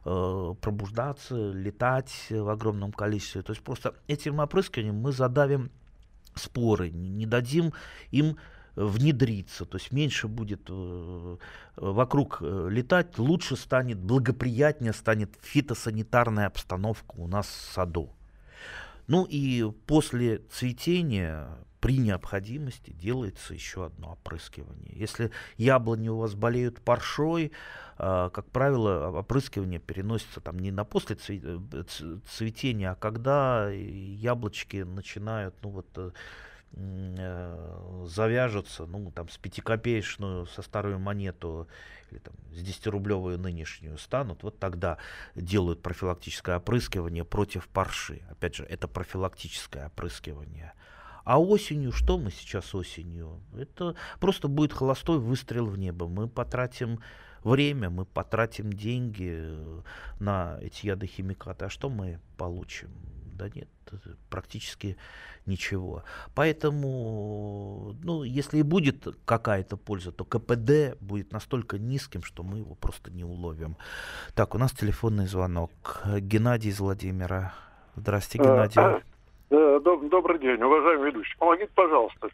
э, 0.05 0.55
пробуждаться, 0.61 1.53
летать 1.53 2.27
в 2.29 2.51
огромном 2.51 2.93
количестве. 2.93 3.41
То 3.41 3.53
есть 3.53 3.63
просто 3.63 3.95
этим 4.09 4.41
опрыскиванием 4.41 4.97
мы 4.97 5.13
задавим 5.13 5.71
споры, 6.39 6.91
не 6.91 7.27
дадим 7.27 7.73
им 8.11 8.37
внедриться, 8.77 9.65
то 9.65 9.79
есть 9.79 9.91
меньше 9.91 10.29
будет 10.29 10.63
э, 10.69 11.37
вокруг 11.77 12.39
э, 12.43 12.69
летать, 12.71 13.19
лучше 13.19 13.57
станет, 13.57 13.99
благоприятнее 13.99 14.93
станет 14.93 15.35
фитосанитарная 15.41 16.47
обстановка 16.47 17.15
у 17.17 17.27
нас 17.27 17.47
в 17.47 17.73
саду. 17.73 18.11
Ну 19.07 19.25
и 19.25 19.65
после 19.87 20.39
цветения 20.51 21.49
при 21.81 21.99
необходимости 21.99 22.91
делается 22.91 23.55
еще 23.55 23.87
одно 23.87 24.13
опрыскивание. 24.13 24.93
Если 24.95 25.31
яблони 25.57 26.09
у 26.09 26.19
вас 26.19 26.35
болеют 26.35 26.81
паршой, 26.81 27.47
э, 27.47 27.51
как 27.97 28.51
правило, 28.51 29.09
опрыскивание 29.09 29.81
переносится 29.81 30.41
там 30.41 30.59
не 30.59 30.71
на 30.71 30.85
после 30.85 31.17
цветения, 31.17 32.91
а 32.91 32.95
когда 32.95 33.71
яблочки 33.71 34.83
начинают 34.83 35.55
ну 35.63 35.71
вот, 35.71 35.87
э, 35.97 36.11
завяжутся, 38.07 38.87
ну, 38.87 39.11
там, 39.11 39.29
с 39.29 39.39
пятикопеечную, 39.39 40.47
со 40.47 40.63
старую 40.63 40.99
монету 40.99 41.69
или 42.11 42.19
там, 42.19 42.35
с 42.53 42.63
10-рублевую 42.63 43.39
нынешнюю 43.39 43.99
станут, 43.99 44.43
вот 44.43 44.59
тогда 44.59 44.99
делают 45.35 45.83
профилактическое 45.83 46.59
опрыскивание 46.59 47.25
против 47.25 47.67
парши. 47.69 48.23
Опять 48.31 48.57
же, 48.57 48.65
это 48.65 48.89
профилактическое 48.89 49.87
опрыскивание. 49.87 50.75
А 51.25 51.41
осенью, 51.41 51.91
что 51.91 52.19
мы 52.19 52.31
сейчас 52.31 52.75
осенью? 52.75 53.41
Это 53.57 53.97
просто 54.21 54.47
будет 54.47 54.73
холостой 54.73 55.19
выстрел 55.19 55.67
в 55.67 55.77
небо. 55.77 56.07
Мы 56.07 56.29
потратим 56.29 57.01
время, 57.47 57.89
мы 57.89 58.05
потратим 58.05 58.73
деньги 58.73 59.57
на 60.21 60.59
эти 60.61 60.87
ядохимикаты. 60.87 61.65
А 61.65 61.69
что 61.71 61.89
мы 61.89 62.19
получим? 62.37 62.91
Да 63.39 63.49
нет, 63.55 63.69
практически 64.31 64.97
ничего. 65.45 66.03
Поэтому, 66.35 67.95
ну, 68.03 68.23
если 68.23 68.59
и 68.59 68.63
будет 68.63 69.07
какая-то 69.27 69.77
польза, 69.77 70.11
то 70.11 70.25
КПД 70.25 70.99
будет 71.01 71.33
настолько 71.33 71.79
низким, 71.79 72.23
что 72.23 72.43
мы 72.43 72.59
его 72.59 72.75
просто 72.75 73.11
не 73.11 73.25
уловим. 73.25 73.77
Так, 74.35 74.55
у 74.55 74.59
нас 74.59 74.73
телефонный 74.73 75.27
звонок. 75.27 75.71
Геннадий 76.19 76.71
из 76.71 76.81
Владимира. 76.81 77.53
Здравствуйте, 77.95 78.49
Геннадий. 78.49 78.81
Добрый 79.51 80.39
день, 80.39 80.63
уважаемый 80.63 81.11
ведущий. 81.11 81.37
Помогите, 81.39 81.71
пожалуйста, 81.75 82.29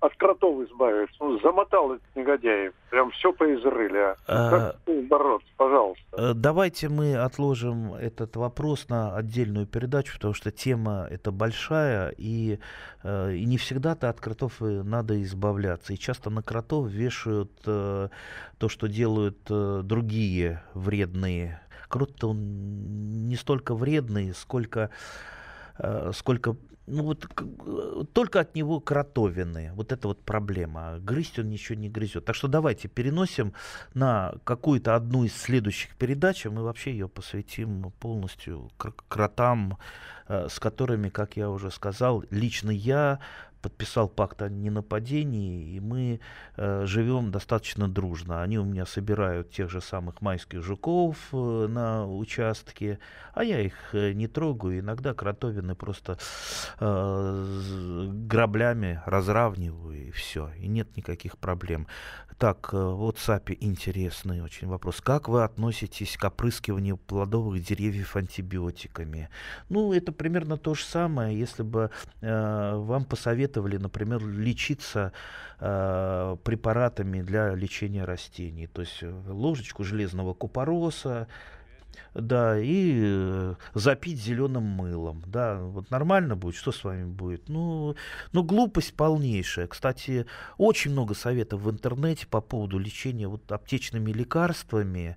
от 0.00 0.14
кротов 0.16 0.62
избавиться. 0.68 1.16
Ну, 1.20 1.38
замотал 1.40 1.94
этот 1.94 2.16
негодяй. 2.16 2.70
Прям 2.90 3.10
все 3.12 3.32
поизрыли. 3.32 3.98
А. 3.98 4.16
а 4.26 4.50
как 4.50 5.06
бороться, 5.08 5.48
пожалуйста? 5.56 6.04
Э, 6.12 6.32
давайте 6.34 6.88
мы 6.88 7.16
отложим 7.16 7.94
этот 7.94 8.36
вопрос 8.36 8.88
на 8.88 9.16
отдельную 9.16 9.66
передачу, 9.66 10.14
потому 10.14 10.34
что 10.34 10.50
тема 10.50 11.06
эта 11.10 11.30
большая, 11.30 12.14
и, 12.16 12.58
э, 13.02 13.32
и 13.34 13.44
не 13.44 13.56
всегда-то 13.58 14.08
от 14.08 14.20
кротов 14.20 14.60
надо 14.60 15.22
избавляться. 15.22 15.92
И 15.92 15.98
часто 15.98 16.30
на 16.30 16.42
кротов 16.42 16.88
вешают 16.88 17.52
э, 17.66 18.08
то, 18.58 18.68
что 18.68 18.86
делают 18.88 19.38
другие 19.48 20.62
вредные. 20.74 21.60
Крот-то 21.88 22.30
он 22.30 23.28
не 23.28 23.36
столько 23.36 23.74
вредный, 23.74 24.34
сколько 24.34 24.90
сколько 26.12 26.56
ну 26.86 27.02
вот 27.02 27.26
только 28.12 28.40
от 28.40 28.54
него 28.54 28.80
кротовины. 28.80 29.72
Вот 29.74 29.92
это 29.92 30.08
вот 30.08 30.22
проблема. 30.22 30.98
Грызть 31.00 31.38
он 31.38 31.48
ничего 31.48 31.78
не 31.78 31.88
грызет. 31.88 32.24
Так 32.24 32.36
что 32.36 32.48
давайте 32.48 32.88
переносим 32.88 33.52
на 33.94 34.34
какую-то 34.44 34.94
одну 34.94 35.24
из 35.24 35.34
следующих 35.34 35.96
передач, 35.96 36.44
мы 36.44 36.62
вообще 36.62 36.92
ее 36.92 37.08
посвятим 37.08 37.92
полностью 37.98 38.70
кротам, 39.08 39.78
э, 40.28 40.48
с 40.48 40.60
которыми, 40.60 41.08
как 41.08 41.36
я 41.36 41.50
уже 41.50 41.70
сказал, 41.70 42.24
лично 42.30 42.70
я 42.70 43.18
подписал 43.62 44.08
пакт 44.08 44.42
о 44.42 44.48
ненападении, 44.48 45.74
и 45.74 45.80
мы 45.80 46.20
э, 46.56 46.86
живем 46.86 47.30
достаточно 47.30 47.88
дружно. 47.88 48.42
Они 48.42 48.58
у 48.58 48.64
меня 48.64 48.86
собирают 48.86 49.50
тех 49.50 49.70
же 49.70 49.80
самых 49.80 50.20
майских 50.20 50.62
жуков 50.62 51.16
э, 51.32 51.66
на 51.68 52.06
участке, 52.06 52.98
а 53.34 53.44
я 53.44 53.60
их 53.60 53.74
э, 53.92 54.12
не 54.12 54.28
трогаю. 54.28 54.80
Иногда 54.80 55.14
кротовины 55.14 55.74
просто 55.74 56.18
э, 56.80 58.08
граблями 58.28 59.02
разравниваю, 59.06 60.08
и 60.08 60.10
все, 60.10 60.50
и 60.58 60.68
нет 60.68 60.96
никаких 60.96 61.38
проблем. 61.38 61.86
Так, 62.38 62.68
э, 62.74 62.76
в 62.76 63.08
WhatsApp 63.08 63.56
интересный 63.60 64.42
очень 64.42 64.68
вопрос. 64.68 65.00
Как 65.00 65.26
вы 65.26 65.42
относитесь 65.42 66.18
к 66.18 66.24
опрыскиванию 66.24 66.98
плодовых 66.98 67.62
деревьев 67.62 68.14
антибиотиками? 68.14 69.30
Ну, 69.70 69.94
это 69.94 70.12
примерно 70.12 70.58
то 70.58 70.74
же 70.74 70.84
самое, 70.84 71.38
если 71.38 71.62
бы 71.62 71.90
э, 72.20 72.76
вам 72.76 73.06
посоветовали, 73.06 73.78
например, 73.78 74.22
лечиться 74.22 75.12
э, 75.60 76.36
препаратами 76.44 77.22
для 77.22 77.54
лечения 77.54 78.04
растений. 78.04 78.66
То 78.66 78.82
есть 78.82 78.98
э, 79.00 79.10
ложечку 79.28 79.82
железного 79.82 80.34
купороса, 80.34 81.28
да, 82.20 82.58
и 82.58 83.00
э, 83.04 83.54
запить 83.74 84.20
зеленым 84.20 84.62
мылом, 84.62 85.22
да, 85.26 85.58
вот 85.60 85.90
нормально 85.90 86.36
будет, 86.36 86.56
что 86.56 86.72
с 86.72 86.82
вами 86.84 87.04
будет? 87.04 87.48
Ну, 87.48 87.94
ну, 88.32 88.42
глупость 88.42 88.94
полнейшая. 88.94 89.66
Кстати, 89.66 90.26
очень 90.58 90.92
много 90.92 91.14
советов 91.14 91.60
в 91.60 91.70
интернете 91.70 92.26
по 92.26 92.40
поводу 92.40 92.78
лечения 92.78 93.28
вот 93.28 93.50
аптечными 93.50 94.10
лекарствами. 94.12 95.16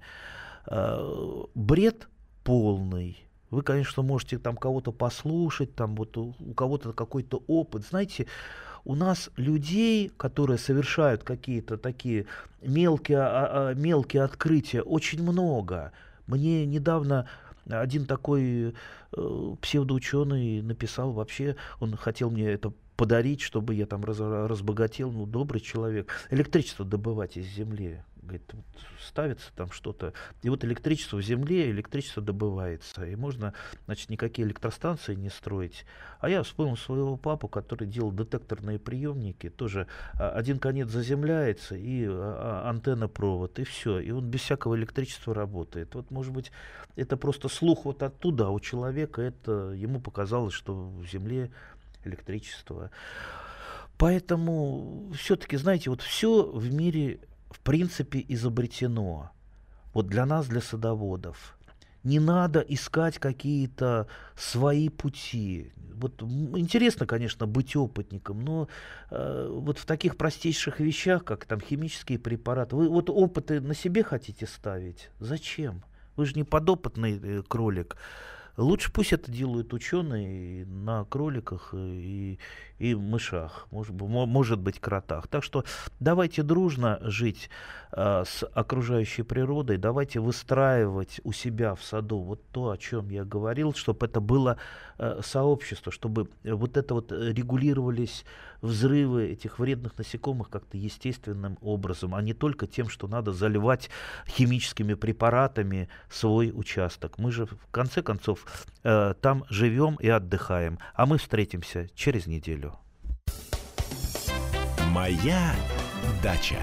Э, 0.68 1.44
бред 1.56 2.08
полный. 2.44 3.26
Вы, 3.50 3.64
конечно, 3.64 4.04
можете 4.04 4.38
там 4.38 4.56
кого-то 4.56 4.92
послушать, 4.92 5.74
там 5.76 5.96
вот 5.96 6.18
у, 6.18 6.34
кого-то 6.56 6.94
какой-то 6.94 7.44
опыт. 7.48 7.86
Знаете, 7.86 8.28
у 8.86 8.96
нас 8.96 9.30
людей, 9.38 10.12
которые 10.18 10.58
совершают 10.58 11.24
какие-то 11.24 11.78
такие 11.78 12.28
мелкие, 12.62 13.20
а, 13.20 13.70
а, 13.70 13.74
мелкие 13.74 14.24
открытия, 14.24 14.82
очень 14.82 15.24
много. 15.24 15.92
Мне 16.30 16.66
недавно 16.68 17.28
один 17.68 18.06
такой 18.06 18.76
э, 19.16 19.56
псевдоученый 19.62 20.62
написал 20.62 21.12
вообще, 21.12 21.56
он 21.80 21.96
хотел 21.96 22.30
мне 22.30 22.52
это 22.52 22.72
подарить, 22.96 23.42
чтобы 23.42 23.74
я 23.74 23.86
там 23.86 24.04
раз, 24.04 24.20
разбогател, 24.20 25.12
ну, 25.12 25.26
добрый 25.26 25.60
человек. 25.60 26.12
Электричество 26.30 26.86
добывать 26.86 27.38
из 27.38 27.46
земли 27.48 28.04
говорит, 28.22 28.44
вот 28.54 28.66
ставится 29.02 29.52
там 29.56 29.72
что-то, 29.72 30.14
и 30.42 30.50
вот 30.50 30.64
электричество 30.64 31.18
в 31.18 31.22
земле, 31.22 31.72
электричество 31.72 32.22
добывается, 32.22 33.06
и 33.06 33.16
можно, 33.16 33.54
значит, 33.86 34.10
никакие 34.10 34.48
электростанции 34.48 35.16
не 35.16 35.30
строить. 35.30 35.86
А 36.20 36.30
я 36.30 36.44
вспомнил 36.44 36.78
своего 36.78 37.18
папу, 37.18 37.48
который 37.48 37.88
делал 37.88 38.12
детекторные 38.12 38.80
приемники, 38.80 39.50
тоже 39.50 39.88
а, 40.14 40.32
один 40.32 40.60
конец 40.60 40.90
заземляется, 40.90 41.76
и 41.76 42.06
а, 42.08 42.64
а, 42.66 42.70
антенна 42.70 43.08
провод, 43.08 43.60
и 43.60 43.64
все, 43.64 44.00
и 44.00 44.12
он 44.12 44.30
без 44.30 44.42
всякого 44.42 44.76
электричества 44.76 45.34
работает. 45.34 45.96
Вот, 45.96 46.12
может 46.12 46.34
быть, 46.34 46.52
это 46.96 47.18
просто 47.18 47.48
слух 47.48 47.86
вот 47.86 48.04
оттуда, 48.04 48.48
а 48.48 48.50
у 48.50 48.60
человека 48.60 49.22
это, 49.22 49.72
ему 49.72 50.00
показалось, 50.00 50.54
что 50.54 50.74
в 50.74 51.06
земле 51.06 51.52
электричество. 52.04 52.92
Поэтому 53.98 55.12
все-таки, 55.14 55.58
знаете, 55.58 55.90
вот 55.90 56.02
все 56.02 56.44
в 56.44 56.74
мире 56.74 57.20
в 57.50 57.60
принципе 57.60 58.24
изобретено. 58.28 59.32
Вот 59.94 60.08
для 60.08 60.26
нас, 60.26 60.48
для 60.48 60.62
садоводов. 60.62 61.58
Не 62.04 62.20
надо 62.20 62.62
искать 62.62 63.20
какие-то 63.20 64.08
свои 64.36 64.88
пути. 64.90 65.74
Вот 65.96 66.22
интересно, 66.22 67.06
конечно, 67.06 67.46
быть 67.46 67.76
опытником, 67.76 68.40
но 68.46 68.70
э, 69.12 69.48
вот 69.52 69.80
в 69.80 69.86
таких 69.86 70.16
простейших 70.16 70.80
вещах, 70.80 71.26
как 71.26 71.46
там 71.46 71.60
химические 71.60 72.18
препараты, 72.20 72.78
вы 72.78 72.88
вот 72.88 73.10
опыты 73.10 73.60
на 73.60 73.74
себе 73.74 74.04
хотите 74.04 74.48
ставить? 74.48 75.10
Зачем? 75.20 75.84
Вы 76.16 76.26
же 76.26 76.36
не 76.36 76.46
подопытный 76.46 77.20
э, 77.22 77.44
кролик. 77.46 77.98
Лучше 78.60 78.92
пусть 78.92 79.14
это 79.14 79.32
делают 79.32 79.74
ученые 79.74 80.66
на 80.66 81.06
кроликах 81.06 81.74
и, 81.74 82.40
и 82.78 82.94
мышах, 82.94 83.68
может, 83.72 83.94
может 83.96 84.60
быть, 84.60 84.82
кротах. 84.82 85.28
Так 85.28 85.44
что 85.44 85.64
давайте 86.02 86.44
дружно 86.44 87.00
жить 87.02 87.50
э, 87.94 88.24
с 88.28 88.46
окружающей 88.54 89.24
природой, 89.24 89.78
давайте 89.78 90.20
выстраивать 90.20 91.22
у 91.24 91.32
себя 91.32 91.74
в 91.74 91.84
саду 91.84 92.20
вот 92.20 92.42
то, 92.52 92.72
о 92.72 92.78
чем 92.78 93.10
я 93.10 93.24
говорил, 93.24 93.74
чтобы 93.74 94.08
это 94.08 94.20
было 94.20 94.58
э, 94.98 95.22
сообщество, 95.24 95.90
чтобы 95.90 96.30
вот 96.44 96.76
это 96.76 96.96
вот 96.96 97.14
регулировались 97.14 98.26
взрывы 98.62 99.28
этих 99.30 99.60
вредных 99.60 99.98
насекомых 99.98 100.50
как-то 100.50 100.78
естественным 100.78 101.58
образом, 101.62 102.16
а 102.16 102.22
не 102.22 102.34
только 102.34 102.68
тем, 102.68 102.90
что 102.90 103.08
надо 103.08 103.34
заливать 103.34 103.90
химическими 104.28 104.94
препаратами 104.94 105.90
свой 106.10 106.52
участок. 106.54 107.18
Мы 107.18 107.32
же 107.32 107.46
в 107.46 107.58
конце 107.72 108.02
концов 108.02 108.46
э, 108.84 109.14
там 109.22 109.46
живем 109.50 109.96
и 109.96 110.08
отдыхаем, 110.08 110.80
а 110.94 111.06
мы 111.06 111.18
встретимся 111.18 111.88
через 111.96 112.28
неделю. 112.28 112.78
Моя 114.92 115.56
дача. 116.24 116.58